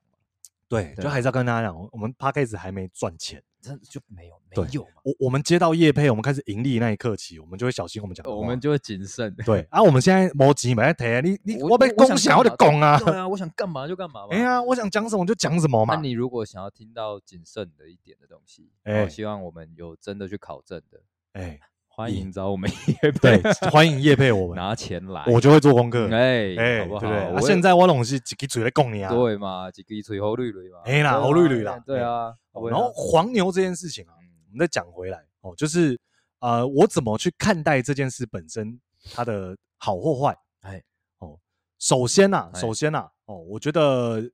[0.70, 0.94] 嘛。
[0.96, 3.44] 对，就还是要跟大家讲，我们 Podcast 还没赚钱。
[3.62, 4.90] 真的就没有没有嘛？
[5.06, 9.34] 我我们接到业配，我们开始盈利那一刻起，我们就会小心我们讲，我们就会谨慎。
[9.46, 13.00] 对啊，我们现在没钱没在提，你你我被共享我就讲啊。
[13.00, 14.36] 对啊，我想干嘛就干嘛嘛。
[14.36, 15.96] 哎呀，我想讲什么就讲什么嘛。
[15.96, 21.00] 那你如果想要听到谨慎的一点的东西，我，希望我们有真的去考证的，
[21.32, 21.58] 哎。
[21.96, 27.08] 欢迎找我们叶配，对，欢迎叶配我们 拿钱来，我就会做功课，哎哎，好不好？
[27.08, 32.34] 啊，现在我拢是一支嘴来供你啊，对嘛，一支嘴好绿绿嘛，哎啦，好绿绿啦，对啊。
[32.70, 34.14] 然后黄牛这件事情啊，
[34.48, 36.00] 我们再讲回来哦，就是
[36.40, 38.80] 呃，我怎么去看待这件事本身，
[39.14, 40.36] 它的好或坏？
[40.62, 40.82] 哎
[41.20, 41.38] 哦，
[41.78, 44.32] 首先呐，首先呐，哦，我觉得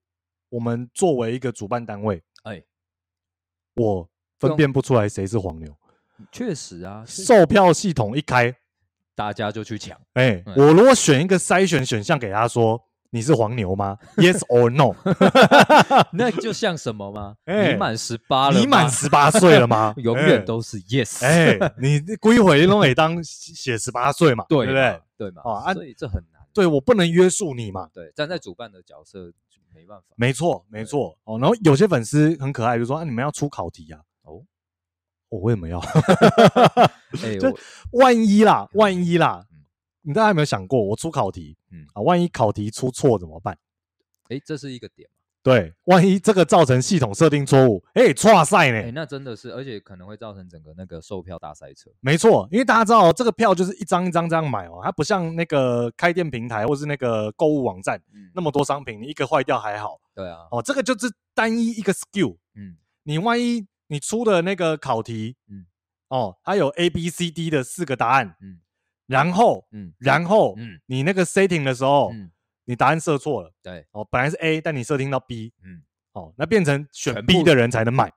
[0.47, 2.63] 我们作为一个主办单位，哎，
[3.75, 5.75] 我分辨不出来谁是黄牛。
[6.31, 8.55] 确实啊，售票系统一开，
[9.15, 9.97] 大家就去抢。
[10.13, 13.97] 哎，我如果选一个筛选选项给他说，你是黄牛吗？
[14.17, 14.93] Yes or no？
[16.13, 17.35] 那就像什么吗？
[17.45, 19.93] 你满十八了，你满十八岁了吗？
[19.97, 21.25] 永远都是 Yes。
[21.25, 25.01] 哎，你归回都得当写十八岁嘛，对不对？
[25.17, 25.41] 对嘛？
[25.43, 26.39] 啊，所以这很难。
[26.53, 27.89] 对，我不能约束你嘛。
[27.93, 30.05] 对，站在主办的角色就没办法。
[30.15, 31.17] 没错，没错。
[31.23, 33.99] 哦，然后有些粉丝很可爱，就说啊，你们要出考题呀？
[35.29, 35.37] 哦。
[35.37, 35.79] 我为什么要？
[37.39, 37.57] 就
[37.93, 39.45] 万一啦，万一啦，
[40.01, 43.57] 你大家有没有想过，我出考题，嗯啊，万一考题出错怎么办？
[44.29, 45.09] 哎，这是一个点。
[45.41, 48.77] 对，万一这个造成系统设定错误，哎，错赛呢？
[48.79, 51.89] 哎，那真的是，而且可能会造成整个那个售票大塞车。
[52.01, 57.99] 没错，因为大家知道这个票就是一张一张这样买哦，它不像那个开店平台或是那个购物网站，
[58.35, 59.99] 那么多商品，你一个坏掉还好。
[60.13, 62.35] 对啊，哦，这个就是单一一个 skill。
[62.55, 63.65] 嗯，你万一。
[63.89, 65.65] 你出的那个考题，嗯，
[66.09, 68.61] 哦，它有 A、B、C、D 的四个答案，嗯，
[69.07, 72.31] 然后，嗯，然后，嗯，你那个 setting 的时候，嗯，
[72.65, 75.81] 你答案设错了，对，哦，本来是 A，但你设定到 B，嗯，
[76.13, 78.13] 哦，那变成选 B 的人才能买，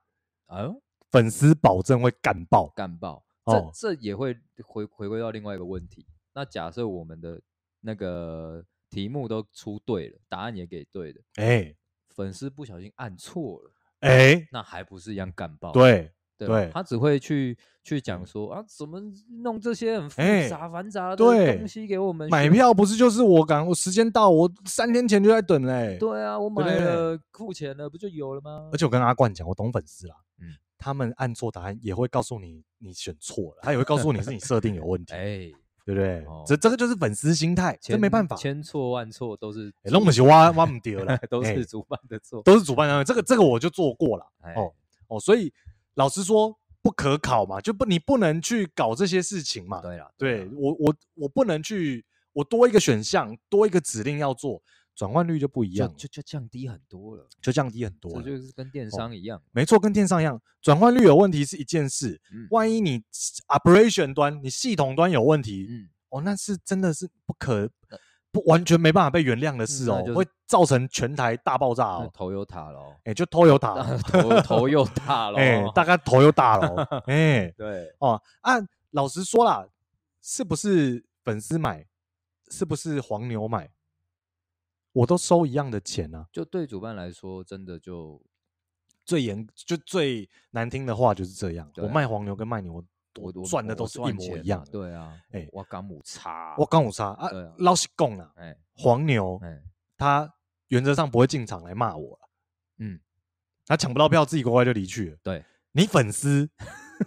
[0.48, 0.76] 哦，
[1.10, 7.40] 粉丝保证会干爆，干爆，这这也会回回归到另外一个问题，那假设我们的
[7.80, 11.74] 那个题目都出对了，答案也给对了，哎，
[12.10, 13.70] 粉丝不小心按错了。
[14.02, 15.72] 哎，那还不是一样干爆？
[15.72, 19.00] 对对，他只会去去讲说啊，怎么
[19.42, 22.28] 弄这些很复杂繁杂的东西给我们？
[22.28, 25.96] 买票不是就是我赶我时间到，我三天前就在等嘞。
[26.00, 28.68] 对啊，我买了付钱了，不就有了吗？
[28.72, 35.14] 而且我跟阿冠讲，我懂粉丝啦，嗯，他们按错答案也会告诉你你选错了，他也会告诉你是你设定有问题。
[35.14, 35.52] 哎，
[35.84, 36.24] 对不对？
[36.46, 39.72] 这这个就是粉丝心态，这没办法，千错万错都是。
[39.82, 43.04] 那我们是挖挖不掉了， 都是主办的错，都是主办单位。
[43.04, 44.24] 这个这个我就做过了。
[44.56, 44.72] 哦
[45.08, 45.52] 哦，所以
[45.94, 49.80] 老实说不可考嘛，就不你不能去搞这些事情嘛。
[49.80, 54.62] 对呀，对我我我不能去，我多一个选项，多一个指令要做，
[55.02, 58.22] 转换率就不一样，就就降低很多了，就降低很多了。
[58.22, 63.02] 这就是跟电商一样，没错，跟电商一样，转换率有问题是一件事，万一你
[63.48, 67.68] operation 端你系统端有问题，嗯，哦，那是真的是不可。
[68.30, 73.74] 不完全没办法被原谅的事哦，会造成全台大爆炸哦，头又大了，哎，就头又大，
[74.08, 78.54] 头头又 大了，哎，大概头又大了， 哎，对，哦，啊，
[78.92, 79.66] 老实说啦，
[80.22, 81.84] 是不是粉丝买，
[82.48, 83.68] 是不是黄牛买，
[84.92, 88.20] 我都收一样的钱啊，就对主办来说，真的就
[89.04, 91.70] 最严就最难听的话就是这样。
[91.76, 92.84] 我卖黄牛跟卖牛，
[93.20, 94.64] 我赚的都是一模一样。
[94.70, 97.28] 对啊，哎，我刚母差，我刚母差啊，
[97.58, 99.40] 老实讲啊，哎，黄牛，
[99.96, 100.32] 他
[100.68, 102.18] 原则上不会进场来骂我。
[102.78, 102.98] 嗯，
[103.66, 105.16] 他抢不到票，自己乖乖就离去了。
[105.22, 106.48] 对，你粉丝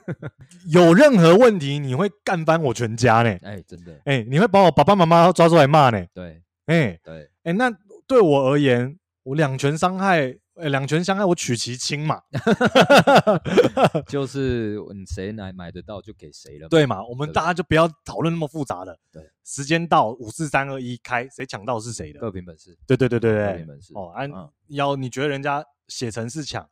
[0.67, 3.38] 有任何问题，你会干翻我全家呢？
[3.41, 6.05] 哎，真的，哎，你会把我爸爸妈妈抓出来骂呢？
[6.13, 7.72] 对，哎，对，哎，那
[8.07, 10.38] 对我而言，我两权伤害。
[10.55, 12.22] 哎，两权相害，我取其轻嘛
[14.07, 17.03] 就是你谁来买得到就给谁了，对嘛？
[17.03, 18.97] 我们大家就不要讨论那么复杂的。
[19.11, 22.74] 对，时间到，五四三二一，开，谁抢到是谁的，各凭本事。
[22.88, 23.91] 对对对对对，各凭本事。
[23.95, 24.32] 哦，按
[24.68, 26.66] 要你觉得人家写程式抢，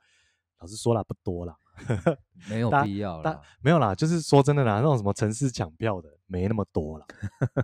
[0.60, 1.54] 老实说了不多了，
[2.50, 7.06] 没有必要了，没有啦，就是说真的啦，那种什么城市抢票的没那么多了，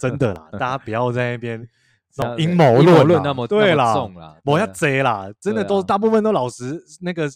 [0.02, 1.66] 真的啦，大家不要在那边。
[2.38, 3.96] 阴谋论那么对啦，
[4.44, 7.30] 我要贼啦，真的都大部分都老实那个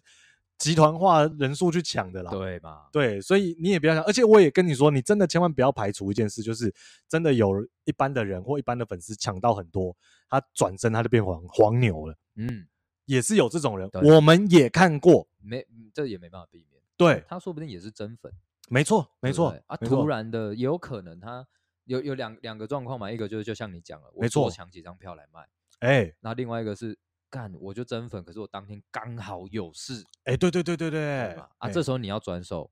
[0.58, 2.90] 集团化人数去抢的啦，对吧？
[2.92, 6.74] 对，所以你也不要想，而且我也跟你说，你真的千万不要排除一件事，就是
[7.08, 9.96] 真的有一般的人或一般的粉丝抢到很多，
[10.30, 12.66] 他转身他就变黄黄牛了，嗯，
[13.06, 18.32] 也是有这种人，我们也看过，没这也没办法避免，对，他说不定也是真粉，
[18.70, 21.48] 没错没错啊，突然的也有可能他。
[21.86, 25.48] 有有两两个状况嘛，一个就是就像你讲了，没错，抢几张票来卖，
[25.80, 26.98] 哎，那另外一个是
[27.30, 32.72] 干，我就真粉，可是我当天刚好有事，哎，对对对对对，啊，这时候你要转手，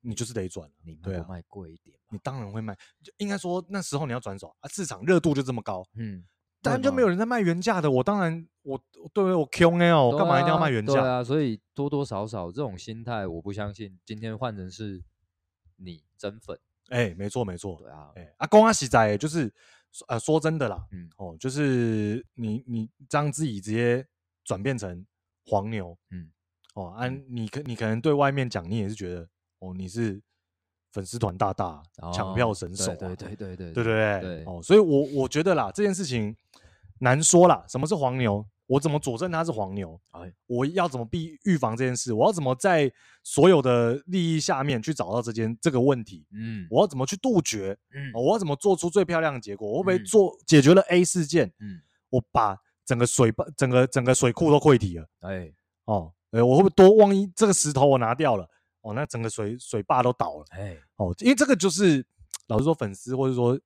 [0.00, 2.76] 你就是得转，你卖卖贵一点，你当然会卖，
[3.18, 6.24] 应该说那时候你要转手啊，市场热度就这么高，嗯，
[6.62, 8.82] 当然就没有人在卖原价的，我当然我
[9.12, 10.94] 对我 Q 哦，我干嘛一定要卖原价？
[10.94, 15.04] 对啊，所以多多少少这种心态，我不相信今天换成是
[15.76, 16.58] 你真粉。
[16.90, 19.52] 哎、欸，没错没错，对啊，哎、欸，阿公阿喜仔就是，
[20.06, 24.06] 呃，说真的啦，嗯，哦，就是你你让自己直接
[24.44, 25.04] 转变成
[25.46, 26.30] 黄牛，嗯，
[26.74, 29.28] 哦，啊，你可你可能对外面讲，你也是觉得，
[29.60, 30.20] 哦，你是
[30.92, 31.82] 粉丝团大大，
[32.12, 34.44] 抢、哦、票神手、啊，对对对对对，对对对，对。
[34.44, 36.36] 哦，所以我我觉得啦，这件事情
[36.98, 38.44] 难说啦，什么是黄牛？
[38.70, 40.00] 我怎么佐证他是黄牛？
[40.12, 42.12] 哎，我要怎么避预防这件事？
[42.12, 42.88] 我要怎么在
[43.24, 46.24] 所有的利益下面去找到这件这个问题？
[46.32, 47.76] 嗯，我要怎么去杜绝？
[47.92, 49.68] 嗯，我要怎么做出最漂亮的结果？
[49.68, 51.52] 我会不会做解决了 A 事件？
[51.58, 55.08] 嗯，我把整个水坝、整个整个水库都溃堤了。
[55.22, 55.52] 哎，
[55.86, 56.94] 哦，哎，我会不会多？
[56.94, 58.48] 万一这个石头我拿掉了，
[58.82, 60.44] 哦，那整个水水坝都倒了。
[60.50, 62.06] 哎，哦，因为这个就是
[62.46, 63.58] 老实说，粉丝或者说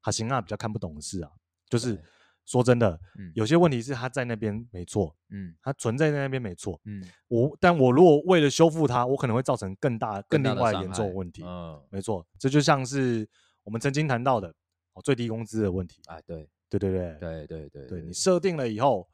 [0.00, 1.30] 哈行啊比较看不懂的事啊，
[1.68, 2.02] 就是。
[2.48, 13.28] 说真的，嗯，有些问题是他在那边没错，嗯，他存在在那边没错，嗯，我但我如果为了修复它，我可能会造成更大、更另外严重的问题，嗯，没错，这就像是
[13.64, 14.48] 我们曾经谈到的
[14.94, 19.06] 哦，最低工资的问题，哎，对，对对对，对对对对，你设定了以后，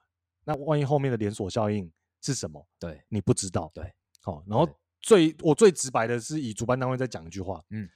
[0.45, 1.91] 那万一后面的连锁效应
[2.22, 2.64] 是什么？
[2.78, 4.68] 对，你不知道，对，好，然后
[5.01, 7.89] 最我最直白的是以主办单位在讲一句话，嗯，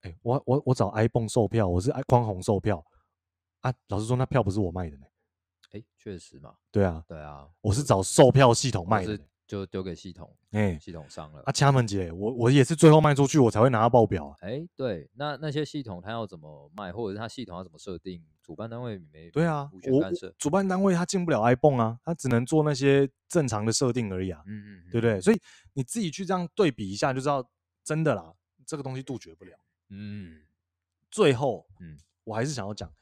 [0.00, 2.82] 哎，我我我找 iPhone 售票，我是爱宽宏售票。
[3.64, 5.06] 啊，老实说，那票不是我卖的呢。
[5.70, 6.54] 哎，确实嘛。
[6.70, 11.42] 对啊，对啊，我是找售票系统卖的，就丢给系统，哎，系统上了。
[11.46, 14.36] 啊，掐门姐，我我也是最后卖出去，我才会拿到报表。
[14.40, 18.22] 哎，对，那那些系统它要怎么卖，或者是它系统要怎么设定？
[18.42, 24.42] 主办单位没对啊，我主办单位它进不了 iPhone 啊，它只能做那些正常的设定而已啊。
[24.46, 25.18] 嗯嗯，对不对？
[25.22, 25.40] 所以
[25.72, 27.48] 你自己去这样对比一下，就知道
[27.82, 28.34] 真的啦，
[28.66, 29.56] 这个东西杜绝不了。
[29.88, 30.42] 嗯，
[31.10, 32.92] 最后，嗯，我还是想要讲。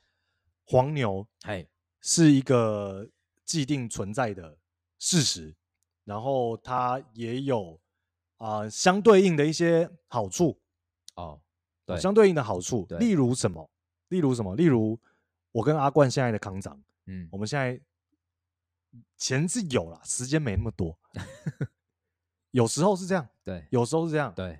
[0.64, 1.66] 黄牛，哎，
[2.00, 3.08] 是一个
[3.44, 4.58] 既定存在的
[4.98, 5.54] 事实，
[6.04, 7.78] 然后它也有
[8.38, 10.58] 啊、呃、相对应的一些好处
[11.16, 11.40] 哦，
[11.84, 13.68] 对，相对应的好处，例如什么？
[14.08, 14.54] 例如什么？
[14.56, 14.98] 例如
[15.50, 17.80] 我跟阿冠现在的康长，嗯，我们现在
[19.18, 20.98] 钱是有了，时间没那么多，
[22.52, 24.58] 有时候是这样，对，有时候是这样，对。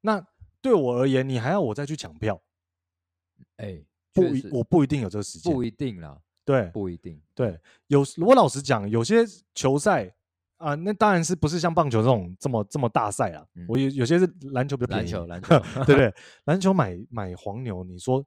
[0.00, 0.26] 那
[0.60, 2.42] 对我而言，你还要我再去抢票？
[3.56, 3.84] 哎。
[4.14, 5.52] 不一，我不一定有这个时间。
[5.52, 7.20] 不一定啦，对，不一定。
[7.34, 10.06] 对，有我老实讲，有些球赛
[10.56, 13.44] 啊、呃，那当然是不是像棒球这种这么这么大赛啊。
[13.54, 15.48] 嗯、我有有些是篮球比较便宜，篮球，篮 球，
[15.84, 16.14] 对不对？
[16.46, 18.24] 篮球买买黄牛，你说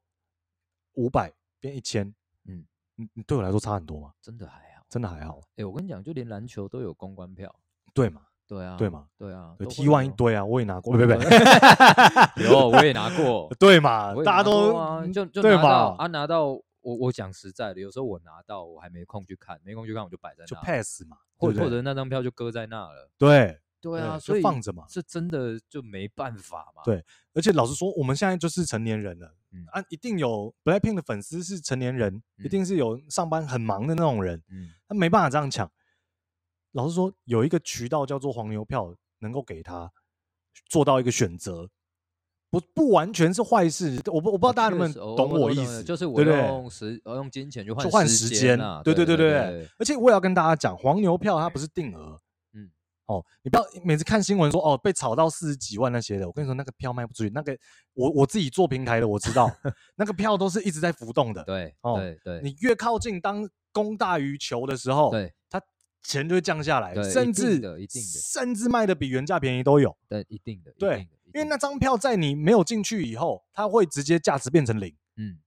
[0.94, 2.14] 五百变一千，
[2.46, 2.66] 嗯，
[2.96, 4.12] 你你对我来说差很多吗？
[4.22, 5.40] 真的还好，真的还好。
[5.52, 7.54] 哎、欸，我跟你讲，就连篮球都有公关票，
[7.94, 8.22] 对嘛？
[8.48, 11.14] 对啊，对嘛，对啊，T one 一堆啊，我也拿过，不不不，
[12.42, 14.72] 有我也拿过，对嘛，大家都
[15.08, 35.70] 就就拿到啊，拿到我我讲实在的，有时候我拿到我还没空去看，没空去看我就摆在那，就 pass 嘛，或或者那张票就搁在那了，对对啊，所以放着嘛，是真的就没办法嘛，对，而且老实说，我们现在就是成年人了，嗯啊，一定有 Blackpink 的粉丝是成年人，一定是有上班很忙的那种人，嗯，他没办法这样抢。
[36.78, 39.92] 老实说，有一个渠道叫做黄牛票，能够给他
[40.70, 41.68] 做到一个选择。
[42.50, 49.70] 不不完全是坏事，我不我不知道大家能不能懂我意思，就是我用时我用金钱去换时间啊，对对对对对。
[49.78, 52.18] 而且我也要跟大家讲，黄牛票它不是定额，
[52.54, 52.70] 嗯，
[53.08, 57.58] 哦，你不要每次看新闻说哦被炒到四十几万那些的，我跟你说那个票卖不出去，那个
[57.94, 59.52] 我我自己做平台的我知道，
[59.98, 65.36] 那个票都是一直在浮动的，对，哦对对，你越靠近当供大于求的时候，对，它
[66.04, 71.08] 钱就会降下来，甚至一定的，甚至卖的比原价便宜都有，对，一定的，对。
[71.34, 74.96] 因为那张票在你没有进去以后，它会直接价值变成零。
[75.18, 75.38] 嗯，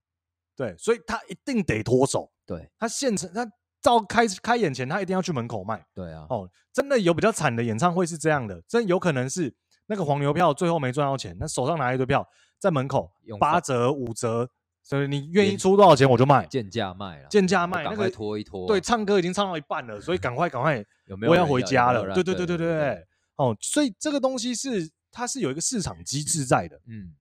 [0.55, 2.31] 对，所以他一定得脱手。
[2.45, 3.45] 对，他现成，他
[3.81, 5.83] 到开开演前，他一定要去门口卖。
[5.93, 9.53] 对啊，哦，真的有比较惨的演唱会是这样的，真有可能是
[9.87, 12.25] 那个黄牛票最后没赚到钱，那手上拿一堆票
[12.59, 14.49] 在门口八折五折，
[14.83, 18.67] 所以你愿意出多少钱我就卖，贱价卖了，贱价卖，赶快拖一拖。
[18.67, 22.13] 对，唱歌已经唱到一半了，所以赶快赶快， 有没有我要回家了？
[22.13, 24.89] 对对对对对，哦，所以这个东西是。
[25.13, 27.13] 它是有一个市场机制在的，嗯，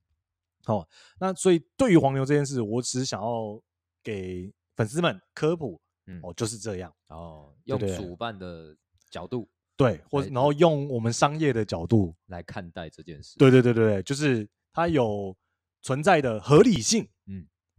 [0.65, 0.89] 好，
[1.19, 3.61] 那所以对于黄牛这件事，我只想要
[4.01, 8.73] 给粉丝们科普，嗯，哦，就是这样，哦，用主办的
[9.11, 15.37] 角度，对，或然后用我们商业的角度来看待这件事，对对对对，就是它有
[15.83, 17.20] 存在的合理性，嗯，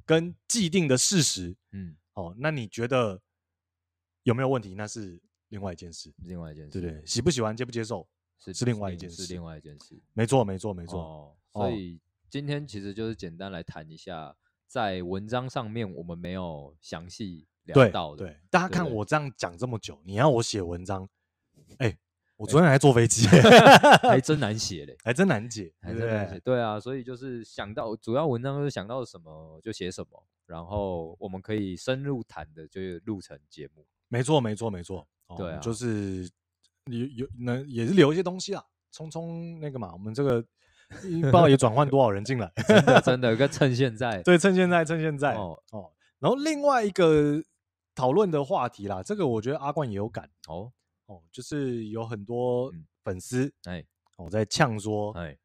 [0.06, 3.22] 跟既定的事实，嗯，哦，那你觉得
[4.24, 4.76] 有没有问题？
[4.76, 8.08] 那是另外一件事，另外一件事，对对，喜不喜欢，接不接受？
[8.38, 11.00] 是是另外一件事，是另外一件事，没错没错没错。
[11.00, 12.00] 哦，所以
[12.30, 14.36] 今天其实就是简单来谈一下，
[14.68, 18.26] 在文章上面我们没有详细聊到的。
[18.26, 21.08] 对，大家看我这样讲这么久，你要我写文章，
[21.78, 21.96] 哎，
[22.42, 23.28] 我昨天还坐飞机，
[24.02, 26.40] 还真难写嘞， 还真难解，还真难写。
[26.40, 33.86] 对啊，所以就是想到主要文章就是想到什么就写什么，然后我们可以深入谈的就是录成节目。
[34.08, 36.28] 没错没错没错，对啊，就是。
[36.86, 40.42] 有有能也是留一些东西啊，匆匆那个嘛，我们这个
[40.90, 45.92] 不知道也转换多少人进来， 真的真的，跟趁现在，对，趁现在，趁现在哦哦。
[46.18, 47.40] 然后另外一个
[47.94, 50.72] 讨论的话题啦，这个我觉得阿冠也有感哦
[51.12, 52.72] 哦，就是有很多
[53.04, 53.84] 粉丝哎，
[54.18, 55.38] 我在呛说哎。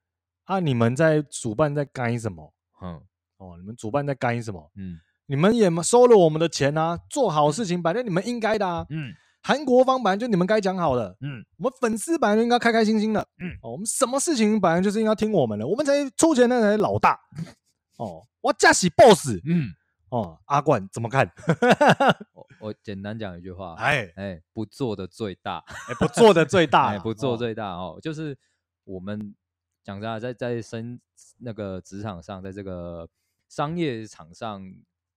[0.44, 2.54] 啊，你们在主办在干什么？
[2.80, 3.02] 嗯
[3.38, 4.70] 哦，你们主办在干什么？
[4.76, 4.96] 嗯，
[5.26, 9.12] 你们也收了我们的钱啊，做好事情，反正你们应该的啊，嗯。
[9.42, 17.18] 韩国方本来就你们该讲好的，嗯，我们粉丝本来就应该开开心心的，嗯，哦，我们什么事情本来就是应该听我们的，我们才出钱的才是老大，
[17.98, 19.70] 哦，我驾驶 boss，嗯，
[20.10, 21.30] 哦，阿冠怎么看？
[22.32, 28.36] 我我简单讲一句话，哎哎，不做的最大，哎，不做的最 大，哎，不做最大哦，就是
[28.84, 29.34] 我们
[29.82, 31.00] 讲实话，在在生
[31.38, 33.08] 那个职场上，在这个
[33.48, 34.62] 商业场上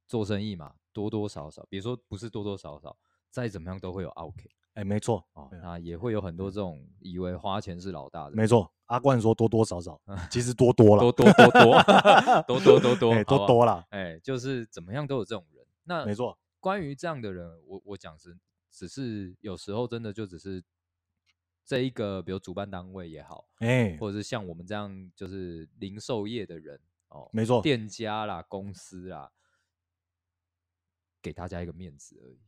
[0.08, 2.98] 做生意嘛，多多少少，别说不是多多少少。
[3.32, 8.72] 再怎么样都会有 OK，哎，没错啊，那也会有很多这种以为花钱是老大的，没错。
[8.86, 10.02] 阿冠说多多少少，
[10.32, 15.64] 其实多多了，多多多多多多多多，多多了，哎，就是怎么样都有这种人。
[15.84, 18.36] 那没错，关于这样的人，我我讲是，
[18.72, 20.64] 只是有时候真的就只是
[21.64, 29.32] 这一个，比如主办单位也好，哎，或者是像我们这样就是零售业的人哦，没错，店家啦、公司啦，
[31.22, 32.40] 给大家一个面子而已。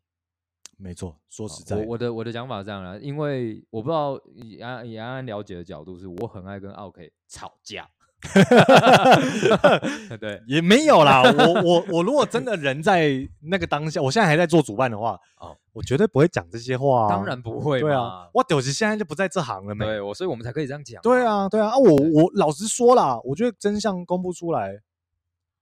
[0.82, 7.88] 没错，说实在，我我的我的讲法是这样啦，因为我不知道以安以安安了解的角度是，我很爱跟奥 K 吵架，
[10.20, 11.22] 对，也没有啦。
[11.38, 13.12] 我我我如果真的人在
[13.42, 24.82] 那个当下，我现在还在做主办的话， 哦，我绝对不会讲这些话，当然不会，对啊，我屌丝现在就不在这行了，没，对我，所以我们才可以这样讲，对啊，对啊，啊，我我老实说啦，我觉得真相公布出来，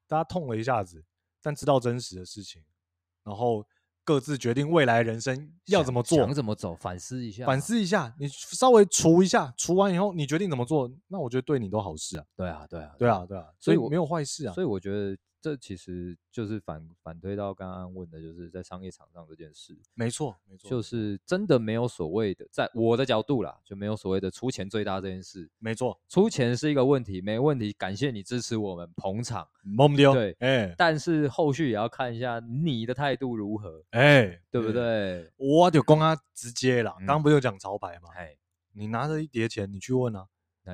[0.08, 1.04] 大家痛了一下子，
[1.44, 2.64] 但知道真实的事情，
[3.26, 3.66] 然后。
[4.04, 8.14] 各自决定未来人生要怎么做，想怎么走，反思一下，反思一下。
[8.20, 12.24] 你稍微除一下，除完以后，你决定怎么做，那我觉得对你都好事啊。
[12.36, 14.54] 对啊，对啊，对啊，对啊，所以没有坏事啊。
[14.54, 15.18] 所以我觉得。
[15.42, 19.78] 这其实就是反反推到刚刚问的，就是在商业场上这件事。
[19.94, 25.50] 没错，没错，就是真的没有所谓的，在我的角度啦，就没有所谓的出钱最大这件事。
[25.60, 27.72] 没错，出钱是一个问题，没问题。
[27.74, 29.48] 感谢你支持我们捧场，
[30.14, 35.32] 对，哎，但是后续也要看一下你的态度如何，哎，对不对？
[35.38, 38.10] 我就讲啊，直接啦，刚刚不是有讲潮牌吗？
[38.16, 38.36] 哎，
[38.74, 40.28] 你拿着一叠钱，你去问啊，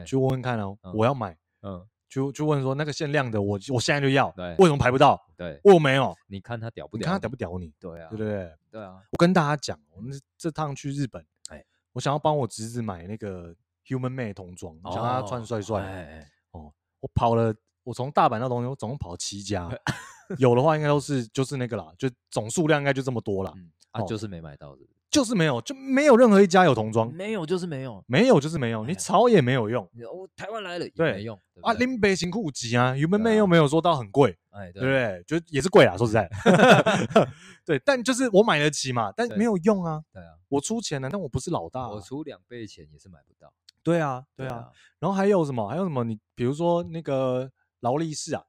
[0.06, 1.88] 去问问看哦，我要买，嗯。
[2.16, 4.32] 就就问说那个限量的，我我现在就要。
[4.38, 5.22] 对，为什么排不到？
[5.36, 6.16] 对，我没有。
[6.28, 7.00] 你看他屌不屌？
[7.00, 7.74] 你看他屌不屌你？
[7.78, 8.50] 对啊，对不对？
[8.72, 9.02] 对啊。
[9.12, 11.62] 我跟大家讲，我们这趟去日本，哎，
[11.92, 13.54] 我想要帮我侄子买那个
[13.86, 15.82] Human Made 童装，想让他穿帅帅。
[15.82, 17.54] 哎哦，我跑了，
[17.84, 19.70] 我从大阪到东京，我总共跑了七家，
[20.40, 23.52] 有的话应该都是就是那个啦，就总数量应该就这么多啦。
[23.92, 24.84] 啊，就是没买到的。
[25.10, 29.90] 就是没有，就没有任何一家有童装，没有就是没有，没有就是没有，你吵也没有用。
[30.14, 35.24] 我台湾来了也没用啊，林北新裤级啊，有妹妹又没有说到很贵，哎，对不对？
[35.26, 36.30] 就也是贵啊，说实在
[37.66, 40.04] 对，但就是我买得起嘛，但没有用啊。
[40.12, 43.52] 对啊，我出钱了，但我不是老大，我出两倍钱也是买不到。
[43.84, 44.70] 对啊，对啊。
[45.00, 45.68] 然后还有什么？
[45.70, 46.04] 还有什么？
[46.04, 47.50] 你比如说那个
[47.80, 48.44] 劳力士啊，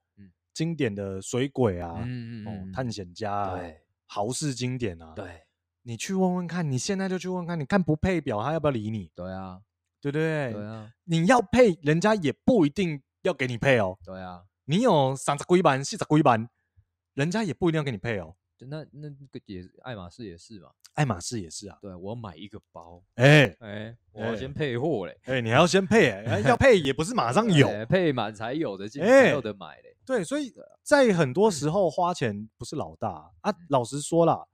[0.52, 3.60] 经典的水鬼啊，嗯嗯探险家啊，
[4.06, 5.45] 豪士经典啊，对。
[5.88, 9.08] 你去问问看，你现在就去问问看，你看不配表，他要不要理你？
[9.14, 9.60] 对啊，
[10.00, 10.52] 对不对？
[10.52, 13.96] 对啊，你要配，人家也不一定要给你配哦。
[14.04, 16.48] 对啊，你有三十几万、四十几万，
[17.14, 18.34] 人家也不一定要给你配哦。
[18.58, 21.78] 那那个也爱马仕也是嘛，爱马仕也是啊。
[21.80, 29.96] 对，我买一个包，哎哎，我要先配货嘞，哎，你还要先配，哎，要配也不是马上 有，配满才有的，才有的买嘞。
[30.04, 33.54] 对，所以在很多时候花钱不是老大啊。
[33.68, 34.44] 老实说啦。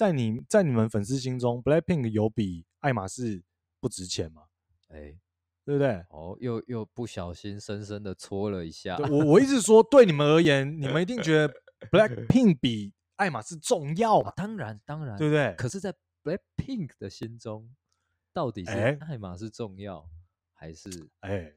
[0.00, 3.42] 在你在你们粉丝心中，Blackpink 有比爱马仕
[3.78, 4.44] 不值钱吗？
[4.88, 5.20] 哎、欸，
[5.62, 6.02] 对不对？
[6.08, 8.96] 哦，又又不小心深深的戳了一下。
[8.96, 11.52] 我我一直说，对你们而言，你们一定觉得
[11.92, 14.32] Blackpink 比爱马仕重要吧？
[14.34, 15.54] 当然，当然，对不对？
[15.58, 15.94] 可是，在
[16.24, 17.68] Blackpink 的心中，
[18.32, 20.08] 到底是爱马仕重要，欸、
[20.54, 20.88] 还是
[21.20, 21.52] 哎？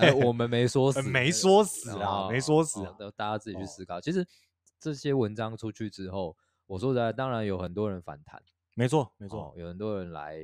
[0.00, 3.98] 欸、我们没说死， 没说死啊，没说死啊，大家自己去思考。
[3.98, 4.26] 哦、其实
[4.80, 6.36] 这些文章出去之后。
[6.66, 8.42] 我说的，当然有很多人反弹，
[8.74, 10.36] 没错没错、哦，有很多人来，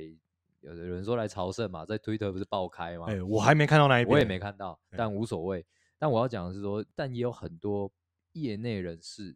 [0.59, 3.05] 有有人说来朝圣嘛，在推特不是爆开吗？
[3.09, 5.65] 哎，我还没看到那一边，我也没看到，但无所谓。
[5.97, 7.91] 但我要讲的是说，但也有很多
[8.33, 9.35] 业内人士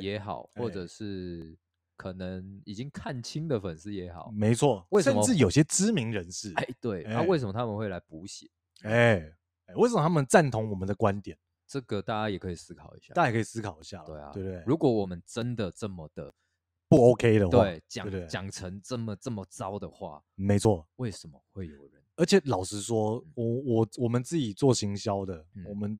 [0.00, 1.56] 也好，或者是
[1.96, 6.52] 可能已经看清的粉丝也好，没错，为什么甚至有些知名人士？
[6.56, 8.46] 哎，对，那为什么他们会来补血？
[8.82, 9.22] 哎，
[9.76, 11.38] 为什么他们赞同我们的观点？
[11.72, 14.62] 这个大家也可以思考一下，大家也可以思考一下，对啊，对不对？
[14.66, 16.30] 如果我们真的这么的
[16.86, 20.86] 不 OK 的话，对，讲讲成这么这么糟的话，没错。
[20.96, 22.02] 为什么会有人？
[22.16, 25.98] 而且老实说，我我我们自己做行销的，我们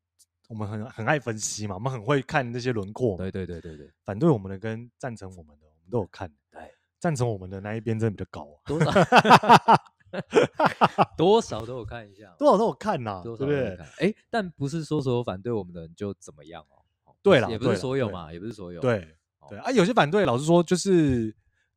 [0.51, 3.17] 我们很很爱分析嘛，我们很会看那些轮廓。
[3.17, 6.31] 对对对对对，反对我们的跟赞成我们的，我们都有看。
[6.51, 6.71] 对，
[7.01, 8.61] 赞成我们的那一边真的比较高
[8.91, 9.81] 啊，
[11.17, 11.65] 多少？
[11.65, 13.77] 都有看一下，多少都有看呐，对不对？
[13.99, 17.15] 哎，但不是说所有反对我们的人就怎么样哦。
[17.23, 18.81] 对了，也不是所有嘛，也不是所有。
[18.81, 19.17] 对
[19.49, 21.35] 对啊，有些反对，老实说，就是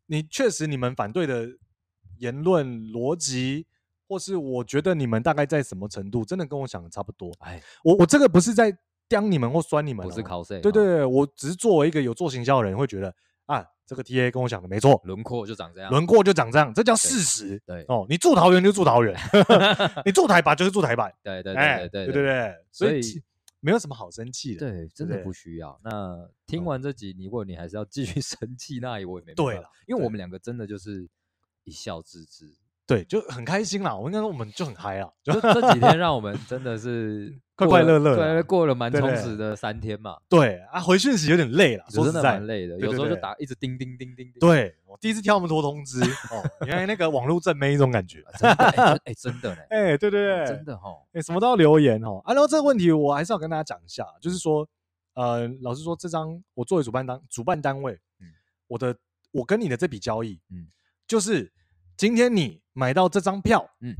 [0.08, 1.48] 你确实你们反对的
[2.18, 3.68] 言论逻辑，
[4.08, 7.32] 或是我觉得你们大概在什么程度，真的跟我想的差不多。
[7.40, 8.76] 哎，我我这个不是在
[9.08, 10.60] 刁你们或酸你们，不是考试。
[10.62, 13.14] 对对，我只是作为一个有做行销的人，会觉得
[13.46, 13.66] 啊。
[13.88, 17.62] 这个 T A 跟我讲的没错，轮廓就长这样，轮廓就长这样，这叫事实。
[17.68, 19.16] 对哦，你住桃园就住桃园，
[20.04, 21.14] 你住台版就是住台版。
[21.22, 23.00] 对对对对对对，所以
[23.60, 24.72] 没有什么好生气的。
[24.72, 25.80] 对，真的不需要。
[25.84, 29.44] 那听完这集，如果你还是要继续 生气，那我也没办法。
[29.44, 31.08] 对了，因为我们两个真的就是
[31.64, 32.56] 一笑置之。
[32.88, 33.96] 对，就很开心啦。
[33.96, 35.10] 我应该说，我们就很嗨啊。
[35.24, 40.18] 就这几天，让我们真的是 快快乐乐，对，过了蛮充实的三天嘛。
[40.30, 42.78] 对啊，回讯息有点累了，说真的蛮累的。
[42.78, 44.32] 有时候就打一直叮叮叮叮。
[44.40, 48.24] 对，我第一次跳那么多通知 哦，原来那个网络正妹一种感觉。
[48.42, 49.66] 哎，真的嘞。
[49.72, 50.90] 哎，对对对，真的哈。
[51.14, 52.22] 哎，什么都要留言哦。
[52.24, 54.68] 啊，然后这个问题我还是要跟大家讲一下，就是说，
[55.16, 58.28] 呃，老实说，这张我作为主办单主办单位，嗯，
[58.68, 58.96] 我的
[59.32, 60.68] 我跟你的这笔交易，嗯，
[61.08, 61.52] 就是。
[61.98, 63.96] 今天你买到这张票，嗯，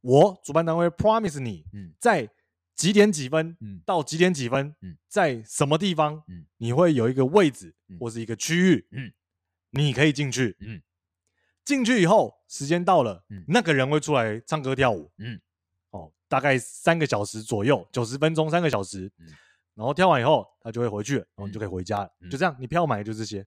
[0.00, 2.26] 我主办单位 promise 你，嗯，在
[2.74, 9.12] 几点几分，嗯，到几点几分，嗯，在什么地方，嗯，你会有一个位置或是一个区域，嗯，
[9.70, 10.80] 你可以进去，嗯，
[11.62, 15.38] 进去以后时间到了，嗯，那个人会出来唱歌跳舞，嗯，
[15.90, 19.26] 哦，大概三个小时左右，九十分钟，三个小时，嗯，
[19.74, 23.46] 然后跳完以后他就会回去，然后你就可以回家了，就这样，你票买的就这些。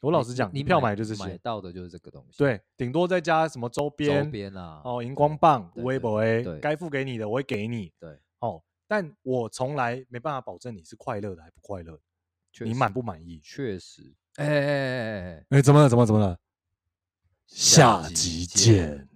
[0.00, 2.38] 我老实讲，你票买就是买到的就是这个东西。
[2.38, 7.92] 对，顶多再加什么周边，周边啊，哦，荧光棒、微博 A，该付给你的我会给你。
[7.98, 12.00] 对，哦，但我从来没办法保证你是快乐的还不快乐，
[12.60, 13.40] 你满不满意？
[13.40, 14.14] 确实。
[14.36, 15.88] 哎哎哎哎哎，哎，怎么了？
[15.88, 16.38] 怎么怎么了？
[17.46, 19.09] 下集见。